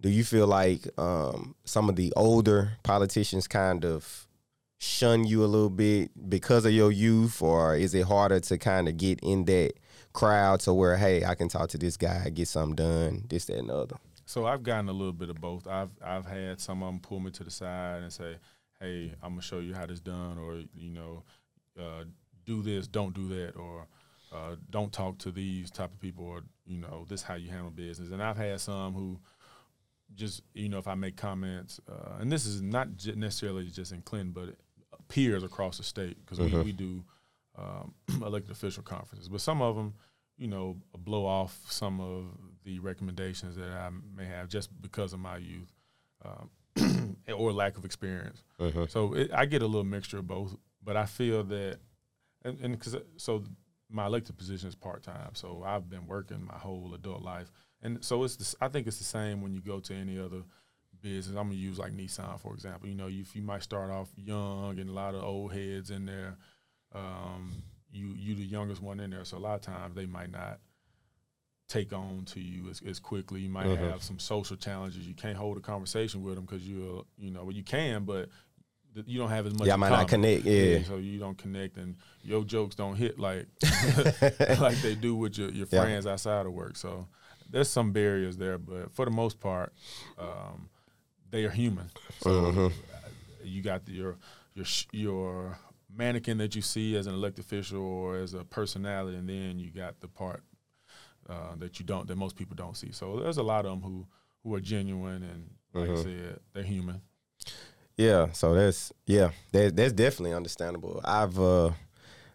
do 0.02 0.10
you 0.10 0.22
feel 0.22 0.46
like 0.46 0.86
um, 0.98 1.54
some 1.64 1.88
of 1.88 1.96
the 1.96 2.12
older 2.14 2.72
politicians 2.82 3.48
kind 3.48 3.86
of 3.86 4.23
shun 4.84 5.24
you 5.24 5.42
a 5.42 5.46
little 5.46 5.70
bit 5.70 6.10
because 6.28 6.64
of 6.66 6.72
your 6.72 6.92
youth, 6.92 7.40
or 7.40 7.74
is 7.74 7.94
it 7.94 8.04
harder 8.04 8.38
to 8.38 8.58
kind 8.58 8.88
of 8.88 8.96
get 8.96 9.18
in 9.22 9.44
that 9.46 9.72
crowd 10.12 10.60
to 10.60 10.74
where, 10.74 10.96
hey, 10.96 11.24
I 11.24 11.34
can 11.34 11.48
talk 11.48 11.70
to 11.70 11.78
this 11.78 11.96
guy, 11.96 12.28
get 12.28 12.48
something 12.48 12.76
done, 12.76 13.24
this, 13.28 13.46
that, 13.46 13.56
and 13.56 13.70
the 13.70 13.76
other? 13.76 13.96
So 14.26 14.46
I've 14.46 14.62
gotten 14.62 14.88
a 14.88 14.92
little 14.92 15.12
bit 15.12 15.30
of 15.30 15.40
both. 15.40 15.66
I've 15.66 15.90
I've 16.02 16.26
had 16.26 16.60
some 16.60 16.82
of 16.82 16.88
them 16.88 17.00
pull 17.00 17.20
me 17.20 17.30
to 17.32 17.44
the 17.44 17.50
side 17.50 18.02
and 18.02 18.12
say, 18.12 18.36
"Hey, 18.80 19.14
I'm 19.22 19.32
gonna 19.32 19.42
show 19.42 19.58
you 19.58 19.74
how 19.74 19.86
this 19.86 20.00
done," 20.00 20.38
or 20.38 20.62
you 20.74 20.90
know, 20.90 21.24
uh, 21.78 22.04
do 22.46 22.62
this, 22.62 22.86
don't 22.86 23.14
do 23.14 23.28
that, 23.28 23.54
or 23.56 23.86
uh, 24.32 24.56
don't 24.70 24.92
talk 24.92 25.18
to 25.18 25.30
these 25.30 25.70
type 25.70 25.92
of 25.92 26.00
people, 26.00 26.24
or 26.24 26.42
you 26.64 26.78
know, 26.78 27.04
this 27.08 27.22
how 27.22 27.34
you 27.34 27.50
handle 27.50 27.70
business. 27.70 28.10
And 28.10 28.22
I've 28.22 28.38
had 28.38 28.60
some 28.60 28.94
who 28.94 29.20
just 30.14 30.42
you 30.54 30.70
know, 30.70 30.78
if 30.78 30.88
I 30.88 30.94
make 30.94 31.16
comments, 31.16 31.78
uh, 31.86 32.16
and 32.18 32.32
this 32.32 32.46
is 32.46 32.62
not 32.62 32.88
necessarily 33.16 33.66
just 33.66 33.92
in 33.92 34.00
Clinton, 34.00 34.32
but 34.32 34.56
peers 35.14 35.44
across 35.44 35.76
the 35.76 35.84
state 35.84 36.16
because 36.20 36.38
mm-hmm. 36.40 36.58
we, 36.58 36.64
we 36.64 36.72
do 36.72 37.04
um, 37.56 37.94
elected 38.22 38.50
official 38.50 38.82
conferences. 38.82 39.28
But 39.28 39.40
some 39.40 39.62
of 39.62 39.76
them, 39.76 39.94
you 40.36 40.48
know, 40.48 40.76
blow 40.98 41.24
off 41.24 41.56
some 41.68 42.00
of 42.00 42.24
the 42.64 42.80
recommendations 42.80 43.54
that 43.56 43.68
I 43.68 43.90
may 44.16 44.24
have 44.24 44.48
just 44.48 44.70
because 44.82 45.12
of 45.12 45.20
my 45.20 45.36
youth 45.36 45.72
um, 46.24 47.16
or 47.32 47.52
lack 47.52 47.78
of 47.78 47.84
experience. 47.84 48.42
Mm-hmm. 48.58 48.84
So 48.88 49.14
it, 49.14 49.30
I 49.32 49.46
get 49.46 49.62
a 49.62 49.66
little 49.66 49.84
mixture 49.84 50.18
of 50.18 50.26
both. 50.26 50.56
But 50.82 50.96
I 50.96 51.06
feel 51.06 51.44
that, 51.44 51.78
and, 52.44 52.58
and 52.60 52.78
cause, 52.78 52.96
so 53.16 53.44
my 53.88 54.06
elected 54.06 54.36
position 54.36 54.68
is 54.68 54.74
part 54.74 55.04
time. 55.04 55.30
So 55.34 55.62
I've 55.64 55.88
been 55.88 56.06
working 56.08 56.44
my 56.44 56.58
whole 56.58 56.92
adult 56.94 57.22
life, 57.22 57.50
and 57.82 58.04
so 58.04 58.22
it's. 58.24 58.36
The, 58.36 58.54
I 58.60 58.68
think 58.68 58.86
it's 58.86 58.98
the 58.98 59.04
same 59.04 59.40
when 59.40 59.54
you 59.54 59.62
go 59.62 59.80
to 59.80 59.94
any 59.94 60.18
other 60.18 60.42
business. 61.04 61.36
I'm 61.36 61.48
gonna 61.48 61.54
use 61.54 61.78
like 61.78 61.92
Nissan 61.92 62.40
for 62.40 62.54
example. 62.54 62.88
You 62.88 62.94
know, 62.96 63.06
you, 63.06 63.24
you 63.34 63.42
might 63.42 63.62
start 63.62 63.90
off 63.90 64.08
young 64.16 64.78
and 64.80 64.88
a 64.90 64.92
lot 64.92 65.14
of 65.14 65.22
old 65.22 65.52
heads 65.52 65.90
in 65.90 66.06
there. 66.06 66.36
Um, 66.94 67.52
you 67.92 68.08
you 68.16 68.34
the 68.34 68.42
youngest 68.44 68.82
one 68.82 68.98
in 69.00 69.10
there, 69.10 69.24
so 69.24 69.36
a 69.36 69.38
lot 69.38 69.54
of 69.54 69.60
times 69.60 69.94
they 69.94 70.06
might 70.06 70.32
not 70.32 70.58
take 71.68 71.92
on 71.92 72.24
to 72.26 72.40
you 72.40 72.68
as, 72.70 72.82
as 72.86 72.98
quickly. 73.00 73.40
You 73.40 73.48
might 73.48 73.66
Mhm. 73.66 73.78
have 73.90 74.02
some 74.02 74.18
social 74.18 74.56
challenges. 74.56 75.06
You 75.06 75.14
can't 75.14 75.36
hold 75.36 75.56
a 75.56 75.60
conversation 75.60 76.22
with 76.22 76.34
them 76.36 76.44
because 76.44 76.66
you 76.66 77.06
you 77.16 77.30
know 77.30 77.44
well, 77.44 77.52
you 77.54 77.62
can, 77.62 78.04
but 78.04 78.28
you 79.06 79.18
don't 79.18 79.30
have 79.30 79.46
as 79.46 79.54
much. 79.54 79.66
Yeah, 79.66 79.74
I 79.74 79.76
might 79.76 79.90
not 79.90 80.08
connect. 80.08 80.44
Yeah. 80.44 80.82
so 80.84 80.96
you 80.98 81.18
don't 81.18 81.36
connect, 81.38 81.76
and 81.76 81.96
your 82.22 82.44
jokes 82.44 82.74
don't 82.76 82.96
hit 82.96 83.18
like 83.18 83.46
like 84.60 84.76
they 84.82 84.94
do 84.94 85.14
with 85.16 85.36
your, 85.38 85.50
your 85.50 85.66
Yeah. 85.70 85.80
friends 85.82 86.06
outside 86.06 86.46
of 86.46 86.52
work. 86.52 86.76
So 86.76 87.08
there's 87.50 87.68
some 87.68 87.92
barriers 87.92 88.36
there, 88.36 88.58
but 88.58 88.92
for 88.92 89.04
the 89.04 89.10
most 89.10 89.40
part, 89.40 89.72
um, 90.18 90.68
they 91.34 91.44
are 91.44 91.50
human. 91.50 91.90
So 92.20 92.30
Mhm. 92.30 92.72
you 93.42 93.60
got 93.60 93.84
the, 93.84 93.92
your 93.92 94.16
your 94.54 94.66
your 94.92 95.58
mannequin 95.92 96.38
that 96.38 96.54
you 96.54 96.62
see 96.62 96.96
as 96.96 97.06
an 97.08 97.14
elected 97.14 97.44
official 97.44 97.82
or 97.82 98.16
as 98.18 98.34
a 98.34 98.44
personality, 98.44 99.16
and 99.18 99.28
then 99.28 99.58
you 99.58 99.70
got 99.70 100.00
the 100.00 100.06
part 100.08 100.44
uh, 101.28 101.56
that 101.58 101.80
you 101.80 101.84
don't 101.84 102.06
that 102.06 102.16
most 102.16 102.36
people 102.36 102.54
don't 102.54 102.76
see. 102.76 102.92
So 102.92 103.18
there's 103.18 103.38
a 103.38 103.42
lot 103.42 103.66
of 103.66 103.72
them 103.72 103.82
who 103.82 104.06
who 104.44 104.54
are 104.54 104.60
genuine 104.60 105.22
and 105.24 105.50
like 105.74 105.90
I 105.90 105.94
Mhm. 105.94 106.02
said, 106.04 106.40
they're 106.52 106.62
human. 106.62 107.00
Yeah, 107.96 108.30
so 108.32 108.54
that's 108.54 108.92
yeah, 109.06 109.30
that 109.52 109.74
that's 109.74 109.92
definitely 109.92 110.34
understandable. 110.34 111.00
I've 111.04 111.38
uh 111.38 111.72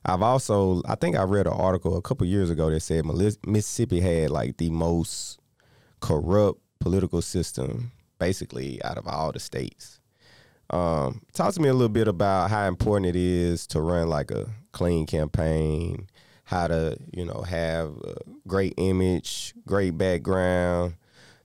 I've 0.06 0.22
also 0.22 0.82
I 0.86 0.96
think 0.96 1.15
I 1.15 1.24
read 1.24 1.48
an 1.48 1.53
article 1.53 1.96
a 1.96 2.01
couple 2.01 2.27
years 2.27 2.50
ago 2.50 2.70
that 2.70 2.82
said 2.82 3.06
Mississippi 3.46 4.01
had 4.01 4.29
like 4.29 4.58
the 4.58 4.70
most 4.70 5.39
corrupt 6.01 6.60
political 6.79 7.22
system 7.22 7.91
basically 8.20 8.84
out 8.84 8.98
of 8.98 9.08
all 9.08 9.32
the 9.32 9.40
states. 9.40 10.00
Um, 10.70 11.22
talk 11.34 11.54
to 11.56 11.62
me 11.62 11.70
a 11.70 11.74
little 11.74 11.90
bit 11.90 12.08
about 12.08 12.52
how 12.52 12.68
important 12.68 13.08
it 13.08 13.16
is 13.16 13.66
to 13.68 13.82
run 13.82 14.08
like 14.08 14.30
a 14.30 14.48
clean 14.72 15.08
campaign, 15.08 16.08
how 16.44 16.68
to 16.68 16.98
you 17.12 17.26
know 17.26 17.42
have 17.42 17.90
a 18.04 18.16
great 18.48 18.76
image, 18.78 19.54
great 19.66 19.98
background. 19.98 20.96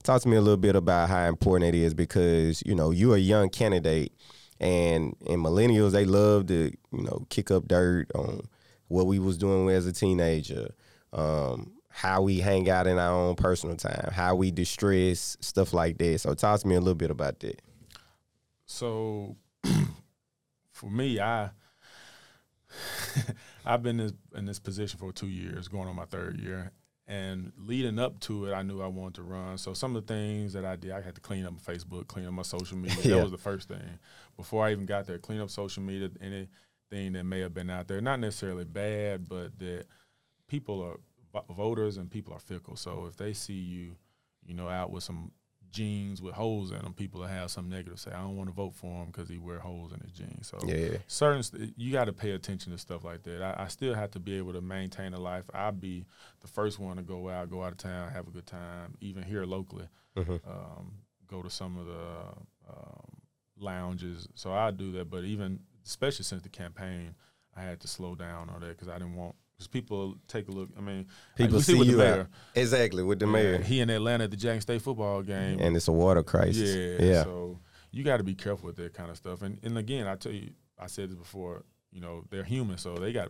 Talk 0.03 0.21
to 0.21 0.27
me 0.27 0.37
a 0.37 0.41
little 0.41 0.57
bit 0.57 0.75
about 0.75 1.09
how 1.09 1.23
important 1.27 1.73
it 1.73 1.77
is 1.77 1.95
because 1.95 2.61
you 2.65 2.75
know 2.75 2.91
you're 2.91 3.15
a 3.15 3.19
young 3.19 3.49
candidate, 3.49 4.13
and 4.59 5.15
and 5.27 5.43
millennials 5.43 5.91
they 5.91 6.05
love 6.05 6.45
to 6.47 6.71
you 6.91 7.03
know 7.03 7.25
kick 7.29 7.49
up 7.49 7.67
dirt 7.67 8.11
on 8.13 8.41
what 8.89 9.07
we 9.07 9.17
was 9.17 9.37
doing 9.37 9.69
as 9.69 9.87
a 9.87 9.91
teenager, 9.91 10.69
um, 11.13 11.71
how 11.95 12.21
we 12.21 12.41
hang 12.41 12.69
out 12.69 12.87
in 12.87 12.99
our 12.99 13.13
own 13.13 13.35
personal 13.35 13.77
time, 13.77 14.09
how 14.11 14.35
we 14.35 14.51
distress, 14.51 15.37
stuff 15.39 15.71
like 15.71 15.97
that. 15.97 16.19
So 16.19 16.33
talk 16.33 16.59
to 16.59 16.67
me 16.67 16.75
a 16.75 16.79
little 16.79 16.93
bit 16.93 17.09
about 17.09 17.39
that. 17.39 17.61
So 18.65 19.37
for 20.73 20.89
me, 20.89 21.21
I 21.21 21.51
I've 23.65 23.81
been 23.81 23.95
this, 23.95 24.11
in 24.35 24.45
this 24.45 24.59
position 24.59 24.99
for 24.99 25.13
two 25.13 25.29
years, 25.29 25.69
going 25.69 25.87
on 25.87 25.95
my 25.95 26.03
third 26.03 26.37
year, 26.37 26.73
and 27.07 27.53
leading 27.57 27.97
up 27.97 28.19
to 28.21 28.47
it, 28.47 28.53
I 28.53 28.61
knew 28.61 28.81
I 28.81 28.87
wanted 28.87 29.15
to 29.15 29.23
run. 29.23 29.57
So 29.57 29.73
some 29.73 29.95
of 29.95 30.05
the 30.05 30.13
things 30.13 30.51
that 30.51 30.65
I 30.65 30.75
did, 30.75 30.91
I 30.91 30.99
had 30.99 31.15
to 31.15 31.21
clean 31.21 31.45
up 31.45 31.53
my 31.53 31.73
Facebook, 31.73 32.07
clean 32.07 32.25
up 32.25 32.33
my 32.33 32.41
social 32.41 32.77
media. 32.77 32.97
Yeah. 33.03 33.15
That 33.15 33.23
was 33.23 33.31
the 33.31 33.37
first 33.37 33.69
thing. 33.69 33.99
Before 34.35 34.65
I 34.65 34.73
even 34.73 34.85
got 34.85 35.07
there, 35.07 35.17
clean 35.17 35.39
up 35.39 35.49
social 35.49 35.81
media, 35.81 36.09
anything 36.19 37.13
that 37.13 37.23
may 37.23 37.39
have 37.39 37.53
been 37.53 37.69
out 37.69 37.87
there, 37.87 38.01
not 38.01 38.19
necessarily 38.19 38.65
bad, 38.65 39.29
but 39.29 39.57
that 39.59 39.85
people 40.49 40.81
are 40.81 40.99
voters 41.49 41.97
and 41.97 42.09
people 42.09 42.33
are 42.33 42.39
fickle. 42.39 42.75
So 42.75 43.05
if 43.07 43.17
they 43.17 43.33
see 43.33 43.53
you, 43.53 43.95
you 44.45 44.53
know, 44.53 44.69
out 44.69 44.91
with 44.91 45.03
some 45.03 45.31
jeans 45.71 46.21
with 46.21 46.33
holes 46.33 46.71
in 46.71 46.77
them, 46.77 46.93
people 46.93 47.19
will 47.21 47.27
have 47.27 47.51
some 47.51 47.67
negative 47.69 47.99
say, 47.99 48.11
I 48.11 48.21
don't 48.21 48.37
want 48.37 48.49
to 48.49 48.53
vote 48.55 48.73
for 48.75 49.01
him 49.03 49.07
because 49.07 49.27
he 49.27 49.37
wear 49.37 49.59
holes 49.59 49.91
in 49.91 49.99
his 49.99 50.11
jeans. 50.13 50.47
So 50.47 50.57
Yeah, 50.65 50.97
certain 51.07 51.43
st- 51.43 51.73
you 51.75 51.91
got 51.91 52.05
to 52.05 52.13
pay 52.13 52.31
attention 52.31 52.71
to 52.71 52.77
stuff 52.77 53.03
like 53.03 53.23
that. 53.23 53.41
I, 53.41 53.63
I 53.63 53.67
still 53.67 53.93
have 53.93 54.11
to 54.11 54.19
be 54.19 54.37
able 54.37 54.53
to 54.53 54.61
maintain 54.61 55.13
a 55.13 55.19
life. 55.19 55.43
I'll 55.53 55.71
be 55.73 56.05
the 56.39 56.47
first 56.47 56.79
one 56.79 56.95
to 56.97 57.03
go 57.03 57.29
out, 57.29 57.49
go 57.49 57.61
out 57.63 57.73
of 57.73 57.77
town, 57.77 58.11
have 58.11 58.27
a 58.27 58.31
good 58.31 58.45
time, 58.47 58.95
even 59.01 59.23
here 59.23 59.43
locally. 59.45 59.87
Mhm. 60.15 60.39
Um, 60.47 60.93
go 61.27 61.41
to 61.41 61.49
some 61.49 61.77
of 61.77 61.87
the 61.87 62.71
um, 62.71 63.17
lounges. 63.57 64.27
So 64.35 64.53
I 64.53 64.71
do 64.71 64.91
that, 64.93 65.09
but 65.09 65.23
even 65.25 65.59
especially 65.85 66.23
since 66.23 66.41
the 66.41 66.49
campaign, 66.49 67.15
I 67.55 67.61
had 67.63 67.79
to 67.81 67.87
slow 67.87 68.15
down 68.15 68.49
on 68.49 68.61
that 68.61 68.69
because 68.69 68.87
I 68.89 68.93
didn't 68.97 69.15
want 69.15 69.35
because 69.57 69.67
people 69.67 70.15
take 70.27 70.47
a 70.47 70.51
look. 70.51 70.69
I 70.77 70.81
mean, 70.81 71.07
people 71.35 71.61
see, 71.61 71.77
the 71.77 71.85
you 71.85 71.97
mayor. 71.97 72.29
exactly 72.55 73.03
with 73.03 73.19
the 73.19 73.27
mayor, 73.27 73.59
He 73.59 73.79
in 73.79 73.89
Atlanta 73.89 74.25
at 74.25 74.31
the 74.31 74.37
Jackson 74.37 74.61
State 74.61 74.81
football 74.81 75.21
game. 75.21 75.59
and 75.59 75.75
it's 75.75 75.87
a 75.87 75.91
water 75.91 76.23
crisis. 76.23 76.75
Yeah, 76.75 77.05
yeah, 77.05 77.23
So 77.23 77.59
you 77.91 78.03
got 78.03 78.17
to 78.17 78.23
be 78.23 78.35
careful 78.35 78.67
with 78.67 78.75
that 78.77 78.93
kind 78.93 79.09
of 79.09 79.17
stuff. 79.17 79.41
And 79.41 79.59
and 79.63 79.77
again, 79.77 80.07
I 80.07 80.15
tell 80.15 80.31
you, 80.33 80.51
I 80.79 80.87
said 80.87 81.09
this 81.09 81.17
before. 81.17 81.63
You 81.91 82.01
know, 82.01 82.25
they're 82.29 82.43
human, 82.43 82.77
so 82.77 82.95
they 82.95 83.13
got 83.13 83.29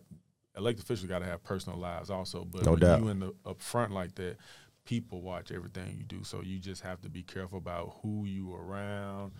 elected 0.57 0.83
officials 0.85 1.07
got 1.07 1.19
to 1.19 1.25
have 1.25 1.43
personal 1.43 1.77
lives 1.77 2.09
also. 2.09 2.43
But 2.43 2.65
No 2.65 2.71
when 2.71 2.79
doubt. 2.79 3.01
you 3.01 3.07
in 3.09 3.19
the 3.19 3.33
up 3.45 3.61
front 3.61 3.91
like 3.91 4.15
that, 4.15 4.37
people 4.85 5.21
watch 5.21 5.51
everything 5.51 5.95
you 5.97 6.03
do. 6.03 6.23
So 6.23 6.41
you 6.41 6.57
just 6.57 6.81
have 6.81 6.99
to 7.01 7.09
be 7.09 7.21
careful 7.21 7.59
about 7.59 7.97
who 8.01 8.25
you 8.25 8.55
around, 8.55 9.33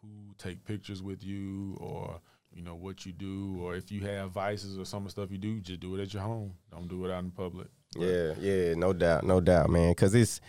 who 0.00 0.08
take 0.38 0.64
pictures 0.64 1.02
with 1.02 1.24
you, 1.24 1.76
or 1.80 2.20
you 2.58 2.64
know 2.64 2.74
what 2.74 3.06
you 3.06 3.12
do, 3.12 3.60
or 3.62 3.76
if 3.76 3.92
you 3.92 4.00
have 4.00 4.32
vices 4.32 4.76
or 4.76 4.84
some 4.84 5.02
of 5.02 5.04
the 5.04 5.10
stuff 5.12 5.30
you 5.30 5.38
do, 5.38 5.60
just 5.60 5.78
do 5.78 5.94
it 5.94 6.02
at 6.02 6.12
your 6.12 6.24
home. 6.24 6.54
Don't 6.72 6.88
do 6.88 7.04
it 7.04 7.12
out 7.12 7.22
in 7.22 7.30
public. 7.30 7.68
But 7.92 8.02
Yeah, 8.02 8.32
yeah, 8.40 8.74
no 8.74 8.92
doubt, 8.92 9.22
no 9.22 9.40
doubt, 9.40 9.70
man. 9.70 9.92
Because 9.92 10.12
it's 10.12 10.40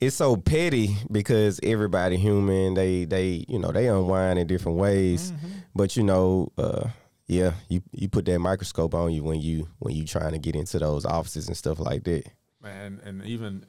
it's 0.00 0.14
so 0.14 0.36
petty 0.36 0.96
because 1.10 1.58
everybody 1.64 2.16
human. 2.16 2.74
They 2.74 3.06
they 3.06 3.44
you 3.48 3.58
know 3.58 3.72
they 3.72 3.88
unwind 3.88 4.38
in 4.38 4.46
different 4.46 4.78
ways. 4.78 5.32
Mm-hmm. 5.32 5.48
But 5.74 5.96
you 5.96 6.04
know, 6.04 6.52
uh, 6.56 6.90
yeah, 7.26 7.54
you 7.68 7.82
you 7.90 8.08
put 8.08 8.24
that 8.26 8.38
microscope 8.38 8.94
on 8.94 9.12
you 9.12 9.24
when 9.24 9.40
you 9.40 9.66
when 9.80 9.96
you 9.96 10.04
trying 10.04 10.34
to 10.34 10.38
get 10.38 10.54
into 10.54 10.78
those 10.78 11.04
offices 11.04 11.48
and 11.48 11.56
stuff 11.56 11.80
like 11.80 12.04
that. 12.04 12.22
man, 12.62 13.00
and 13.04 13.24
even 13.24 13.66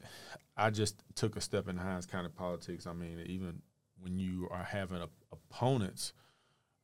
I 0.56 0.70
just 0.70 1.02
took 1.16 1.34
a 1.34 1.40
step 1.40 1.66
in 1.66 1.76
Hinds 1.76 2.06
County 2.06 2.28
politics. 2.28 2.86
I 2.86 2.92
mean, 2.92 3.24
even 3.26 3.62
when 3.98 4.16
you 4.16 4.46
are 4.52 4.62
having 4.62 4.98
a, 4.98 5.08
opponents, 5.32 6.12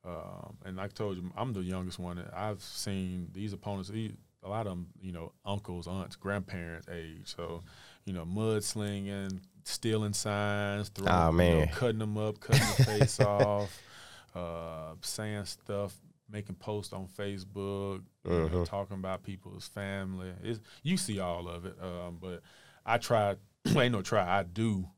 um, 0.06 0.56
and 0.64 0.76
like 0.76 0.90
I 0.92 0.94
told 0.94 1.16
you, 1.16 1.30
I'm 1.36 1.52
the 1.52 1.60
youngest 1.62 1.98
one. 1.98 2.22
I've 2.34 2.62
seen 2.62 3.28
these 3.32 3.52
opponents. 3.52 3.90
A 3.90 4.48
lot 4.48 4.66
of 4.66 4.72
them, 4.72 4.86
you 5.00 5.10
know, 5.12 5.32
uncles, 5.44 5.88
aunts, 5.88 6.14
grandparents 6.14 6.86
age. 6.88 7.22
So, 7.24 7.62
you 8.04 8.12
know, 8.12 8.24
mudslinging, 8.24 9.40
stealing 9.64 10.12
signs, 10.12 10.88
throwing, 10.90 11.10
Ah, 11.10 11.26
you 11.26 11.32
know, 11.32 11.34
man. 11.34 11.68
cutting 11.68 11.98
them 11.98 12.16
up, 12.16 12.38
cutting 12.40 12.68
the 12.68 12.84
face 12.84 13.18
off, 13.20 13.76
uh, 14.34 14.94
saying 15.00 15.44
stuff, 15.46 15.94
making 16.30 16.54
posts 16.56 16.92
on 16.92 17.08
Facebook, 17.08 18.02
you 18.24 18.30
know, 18.30 18.48
Mhm. 18.48 18.64
talking 18.66 18.96
about 18.98 19.22
people's 19.24 19.66
family. 19.68 20.32
It's, 20.42 20.60
you 20.82 20.96
see 20.96 21.18
all 21.18 21.48
of 21.48 21.64
it, 21.66 21.76
um, 21.82 22.18
but 22.20 22.42
I 22.84 22.98
try. 22.98 23.36
ain't 23.76 23.92
no 23.92 24.02
try. 24.02 24.38
I 24.38 24.44
do. 24.44 24.88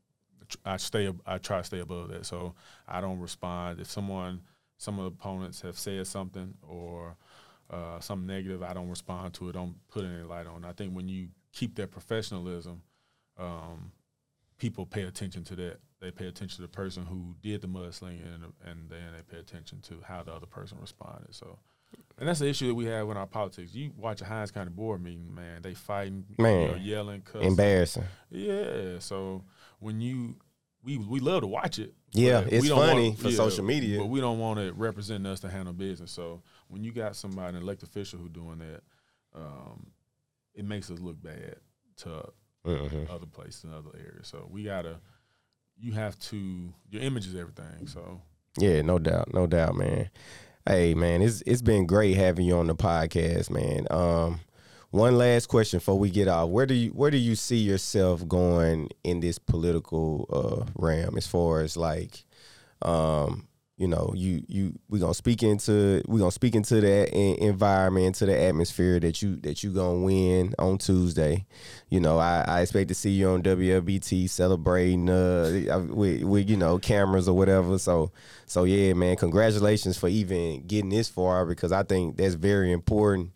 I 0.65 0.77
stay. 0.77 1.11
I 1.25 1.37
try 1.39 1.59
to 1.59 1.63
stay 1.63 1.79
above 1.79 2.09
that. 2.09 2.25
So 2.25 2.53
I 2.87 3.01
don't 3.01 3.19
respond 3.19 3.79
if 3.79 3.87
someone, 3.89 4.41
some 4.79 4.97
of 4.97 5.03
the 5.03 5.09
opponents 5.09 5.61
have 5.61 5.77
said 5.77 6.07
something 6.07 6.53
or 6.67 7.17
uh, 7.69 7.99
something 7.99 8.25
negative. 8.25 8.63
I 8.63 8.73
don't 8.73 8.89
respond 8.89 9.33
to 9.35 9.49
it. 9.49 9.51
Don't 9.51 9.75
put 9.89 10.05
any 10.05 10.23
light 10.23 10.47
on. 10.47 10.63
I 10.65 10.71
think 10.71 10.95
when 10.95 11.07
you 11.09 11.27
keep 11.51 11.75
that 11.75 11.91
professionalism, 11.91 12.81
um, 13.37 13.91
people 14.57 14.85
pay 14.85 15.03
attention 15.03 15.43
to 15.43 15.55
that. 15.57 15.79
They 15.99 16.11
pay 16.11 16.27
attention 16.27 16.55
to 16.55 16.61
the 16.61 16.69
person 16.69 17.05
who 17.05 17.35
did 17.43 17.59
the 17.61 17.67
mudslinging, 17.67 18.23
and, 18.33 18.43
and 18.65 18.89
then 18.89 19.11
they 19.15 19.21
pay 19.29 19.39
attention 19.39 19.81
to 19.81 19.95
how 20.07 20.23
the 20.23 20.31
other 20.31 20.45
person 20.45 20.77
responded. 20.79 21.35
So, 21.35 21.59
and 22.17 22.29
that's 22.29 22.39
the 22.39 22.47
issue 22.47 22.67
that 22.67 22.75
we 22.75 22.85
have 22.85 23.09
in 23.09 23.17
our 23.17 23.27
politics. 23.27 23.75
You 23.75 23.91
watch 23.97 24.21
a 24.21 24.25
Hinds 24.25 24.51
County 24.51 24.71
board 24.71 25.03
meeting, 25.03 25.35
man, 25.35 25.61
they 25.61 25.73
fighting, 25.73 26.23
Man. 26.37 26.61
you 26.61 26.67
know, 26.69 26.75
yelling, 26.75 27.21
cussing. 27.21 27.49
Embarrassing. 27.49 28.05
Yeah. 28.29 28.99
So 28.99 29.43
when 29.79 29.99
you 29.99 30.37
we 30.83 30.97
we 30.97 31.19
love 31.19 31.41
to 31.41 31.47
watch 31.47 31.79
it. 31.79 31.93
Yeah, 32.11 32.43
it's 32.47 32.67
funny 32.69 33.09
want- 33.09 33.19
for 33.19 33.31
social 33.31 33.63
media. 33.63 33.99
But 33.99 34.07
we 34.07 34.19
don't 34.21 34.39
want 34.39 34.59
it 34.59 34.73
representing 34.75 35.25
us 35.31 35.39
to 35.41 35.49
handle 35.49 35.73
business. 35.73 36.11
So 36.11 36.41
when 36.69 36.83
you 36.83 36.91
got 36.91 37.15
somebody, 37.15 37.55
an 37.57 37.63
elected 37.63 37.89
official 37.89 38.19
who 38.19 38.29
doing 38.29 38.59
that, 38.59 38.81
um, 39.35 39.87
it 40.55 40.65
makes 40.65 40.89
us 40.89 40.99
look 40.99 41.21
bad 41.21 41.55
to 41.97 42.23
Mhm. 42.65 43.09
other 43.09 43.25
places 43.25 43.63
and 43.65 43.73
other 43.73 43.91
areas. 43.95 44.27
So 44.27 44.47
we 44.49 44.63
gotta 44.63 44.99
you 45.77 45.93
have 45.93 46.17
to 46.19 46.73
your 46.89 47.01
image 47.01 47.27
is 47.27 47.35
everything. 47.35 47.87
So 47.87 48.21
Yeah, 48.57 48.81
no 48.81 48.99
doubt, 48.99 49.33
no 49.33 49.47
doubt, 49.47 49.75
man. 49.75 50.09
Hey, 50.67 50.93
man, 50.93 51.21
it's 51.21 51.41
it's 51.45 51.61
been 51.61 51.85
great 51.85 52.15
having 52.17 52.45
you 52.45 52.57
on 52.57 52.67
the 52.67 52.75
podcast, 52.75 53.49
man. 53.49 53.87
Um, 53.91 54.39
one 54.91 55.17
last 55.17 55.47
question 55.47 55.79
before 55.79 55.99
we 55.99 56.09
get 56.09 56.27
off: 56.27 56.49
Where 56.49 56.65
do 56.65 56.73
you 56.73 56.89
where 56.89 57.11
do 57.11 57.17
you 57.17 57.35
see 57.35 57.57
yourself 57.57 58.27
going 58.27 58.89
in 59.03 59.19
this 59.19 59.37
political 59.37 60.27
uh, 60.31 60.71
realm, 60.75 61.17
as 61.17 61.27
far 61.27 61.61
as 61.61 61.77
like, 61.77 62.25
um, 62.81 63.47
you 63.77 63.87
know, 63.87 64.13
you 64.15 64.43
you 64.47 64.79
we 64.89 64.99
gonna 64.99 65.13
speak 65.13 65.43
into 65.43 66.01
we 66.07 66.19
gonna 66.19 66.31
speak 66.31 66.55
into 66.55 66.81
that 66.81 67.15
environment, 67.15 68.07
into 68.07 68.25
the 68.25 68.41
atmosphere 68.41 68.99
that 68.99 69.21
you 69.21 69.35
that 69.41 69.63
you 69.63 69.71
gonna 69.71 69.99
win 69.99 70.55
on 70.57 70.79
Tuesday. 70.79 71.45
You 71.89 71.99
know, 71.99 72.17
I, 72.17 72.43
I 72.47 72.61
expect 72.61 72.87
to 72.87 72.95
see 72.95 73.11
you 73.11 73.29
on 73.29 73.43
WLBT 73.43 74.27
celebrating 74.27 75.07
uh 75.07 75.85
with, 75.87 76.23
with 76.23 76.49
you 76.49 76.57
know 76.57 76.79
cameras 76.79 77.29
or 77.29 77.37
whatever. 77.37 77.77
So 77.77 78.11
so 78.47 78.63
yeah, 78.63 78.93
man, 78.93 79.17
congratulations 79.17 79.99
for 79.99 80.09
even 80.09 80.65
getting 80.65 80.89
this 80.89 81.09
far 81.09 81.45
because 81.45 81.71
I 81.71 81.83
think 81.83 82.17
that's 82.17 82.33
very 82.33 82.71
important 82.71 83.33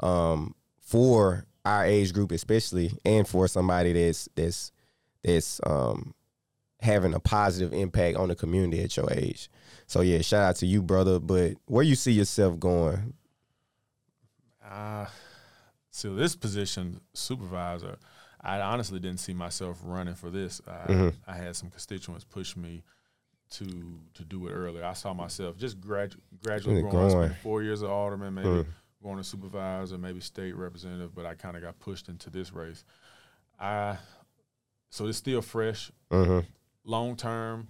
um, 0.00 0.54
for 0.92 1.46
our 1.64 1.86
age 1.86 2.12
group 2.12 2.32
especially, 2.32 2.92
and 3.02 3.26
for 3.26 3.48
somebody 3.48 3.94
that's 3.94 4.28
that's 4.34 4.72
that's 5.24 5.58
um, 5.64 6.14
having 6.80 7.14
a 7.14 7.20
positive 7.20 7.72
impact 7.72 8.18
on 8.18 8.28
the 8.28 8.34
community 8.34 8.82
at 8.82 8.94
your 8.94 9.10
age. 9.10 9.48
So 9.86 10.02
yeah, 10.02 10.20
shout 10.20 10.42
out 10.42 10.56
to 10.56 10.66
you, 10.66 10.82
brother. 10.82 11.18
But 11.18 11.54
where 11.64 11.82
you 11.82 11.94
see 11.94 12.12
yourself 12.12 12.60
going? 12.60 13.14
Uh 14.62 15.06
so 15.90 16.14
this 16.14 16.36
position, 16.36 17.00
supervisor, 17.14 17.96
I 18.40 18.60
honestly 18.60 18.98
didn't 18.98 19.20
see 19.20 19.34
myself 19.34 19.78
running 19.82 20.14
for 20.14 20.30
this. 20.30 20.60
I, 20.66 20.92
mm-hmm. 20.92 21.08
I 21.26 21.36
had 21.36 21.56
some 21.56 21.70
constituents 21.70 22.24
push 22.24 22.54
me 22.54 22.82
to 23.52 23.64
to 24.14 24.24
do 24.24 24.46
it 24.46 24.52
earlier. 24.52 24.84
I 24.84 24.92
saw 24.92 25.14
myself 25.14 25.56
just 25.56 25.80
gradu- 25.80 26.20
gradually 26.44 26.82
growing. 26.82 27.12
growing. 27.12 27.34
four 27.42 27.62
years 27.62 27.80
of 27.80 27.90
alderman, 27.90 28.34
maybe 28.34 28.48
mm. 28.48 28.66
Going 29.02 29.18
to 29.18 29.24
supervisor, 29.24 29.98
maybe 29.98 30.20
state 30.20 30.56
representative, 30.56 31.14
but 31.14 31.26
I 31.26 31.34
kind 31.34 31.56
of 31.56 31.62
got 31.62 31.78
pushed 31.78 32.08
into 32.08 32.30
this 32.30 32.52
race. 32.52 32.84
I 33.60 33.98
so 34.90 35.06
it's 35.06 35.18
still 35.18 35.42
fresh. 35.42 35.90
Mm-hmm. 36.10 36.46
Long 36.84 37.16
term, 37.16 37.68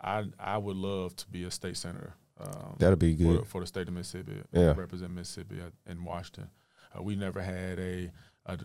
I 0.00 0.24
I 0.38 0.58
would 0.58 0.76
love 0.76 1.16
to 1.16 1.28
be 1.28 1.44
a 1.44 1.50
state 1.50 1.76
senator. 1.76 2.14
Um, 2.40 2.76
That'll 2.78 2.96
be 2.96 3.14
good 3.14 3.40
for, 3.40 3.44
for, 3.46 3.60
the 3.60 3.66
state 3.66 3.88
of 3.88 3.94
Mississippi. 3.94 4.42
Yeah. 4.52 4.74
represent 4.76 5.12
Mississippi 5.12 5.60
in 5.86 6.04
Washington. 6.04 6.50
Uh, 6.96 7.02
we 7.02 7.14
never 7.14 7.40
had 7.40 7.78
a, 7.78 8.10
a, 8.46 8.58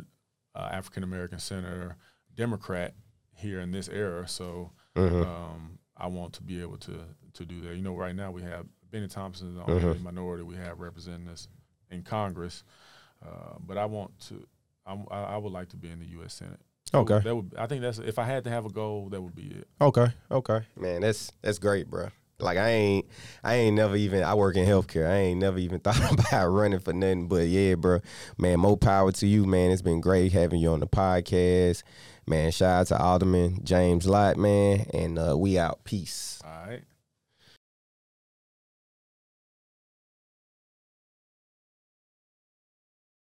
a 0.56 0.62
African 0.74 1.04
American 1.04 1.40
senator, 1.40 1.96
Democrat 2.36 2.96
here 3.36 3.60
in 3.60 3.72
this 3.72 3.88
era. 3.88 4.28
So 4.28 4.72
mm-hmm. 4.96 5.22
um, 5.22 5.80
I 5.96 6.08
want 6.08 6.34
to 6.34 6.44
be 6.44 6.62
able 6.62 6.78
to 6.78 7.00
to 7.34 7.46
do 7.46 7.62
that. 7.62 7.76
You 7.76 7.84
know, 7.84 7.96
right 7.96 8.16
now 8.16 8.32
we 8.32 8.42
have 8.42 8.66
Bennie 8.92 9.08
Thompson 9.08 9.50
is 9.50 9.56
the 9.56 9.70
only 9.70 9.84
mm-hmm. 9.84 10.04
minority 10.04 10.44
we 10.44 10.56
have 10.56 10.80
representing 10.80 11.28
us 11.28 11.48
in 11.92 12.04
Congress, 12.04 12.64
uh, 13.26 13.56
but 13.60 13.78
I 13.78 13.86
want 13.86 14.18
to. 14.28 14.46
I'm, 14.86 15.06
I, 15.12 15.24
I 15.24 15.38
would 15.38 15.52
like 15.52 15.70
to 15.70 15.78
be 15.78 15.90
in 15.90 16.00
the 16.00 16.06
U.S. 16.06 16.34
Senate. 16.34 16.60
Okay. 16.94 17.20
That 17.20 17.36
would 17.36 17.54
I 17.58 17.68
think 17.68 17.82
that's 17.82 18.00
if 18.00 18.20
I 18.20 18.24
had 18.24 18.44
to 18.46 18.50
have 18.50 18.66
a 18.66 18.70
goal, 18.70 19.10
that 19.10 19.22
would 19.22 19.36
be 19.36 19.48
it. 19.48 19.68
Okay. 19.82 20.08
Okay. 20.32 20.62
Man, 20.78 21.02
that's 21.02 21.32
that's 21.42 21.60
great, 21.60 21.90
bro. 21.90 22.10
Like 22.40 22.58
I 22.58 22.70
ain't 22.70 23.06
I 23.44 23.56
ain't 23.56 23.76
never 23.76 23.96
even 23.96 24.24
I 24.24 24.36
work 24.36 24.56
in 24.56 24.66
healthcare. 24.66 25.10
I 25.10 25.16
ain't 25.18 25.40
never 25.40 25.58
even 25.58 25.80
thought 25.82 26.12
about 26.12 26.48
running 26.48 26.80
for 26.80 26.94
nothing. 26.94 27.28
But 27.28 27.48
yeah, 27.48 27.76
bro. 27.76 28.00
Man, 28.38 28.60
more 28.60 28.78
power 28.78 29.12
to 29.12 29.28
you, 29.28 29.46
man. 29.46 29.72
It's 29.72 29.82
been 29.82 30.02
great 30.02 30.32
having 30.32 30.60
you 30.60 30.72
on 30.72 30.80
the 30.80 30.88
podcast. 30.88 31.84
Man, 32.26 32.52
shout 32.52 32.82
out 32.82 32.88
to 32.88 33.02
Alderman 33.02 33.64
James 33.64 34.06
Lott, 34.06 34.38
man. 34.38 34.86
And 34.94 35.18
uh, 35.18 35.38
we 35.38 35.58
out. 35.58 35.84
Peace. 35.84 36.42
All 36.44 36.68
right. 36.68 36.84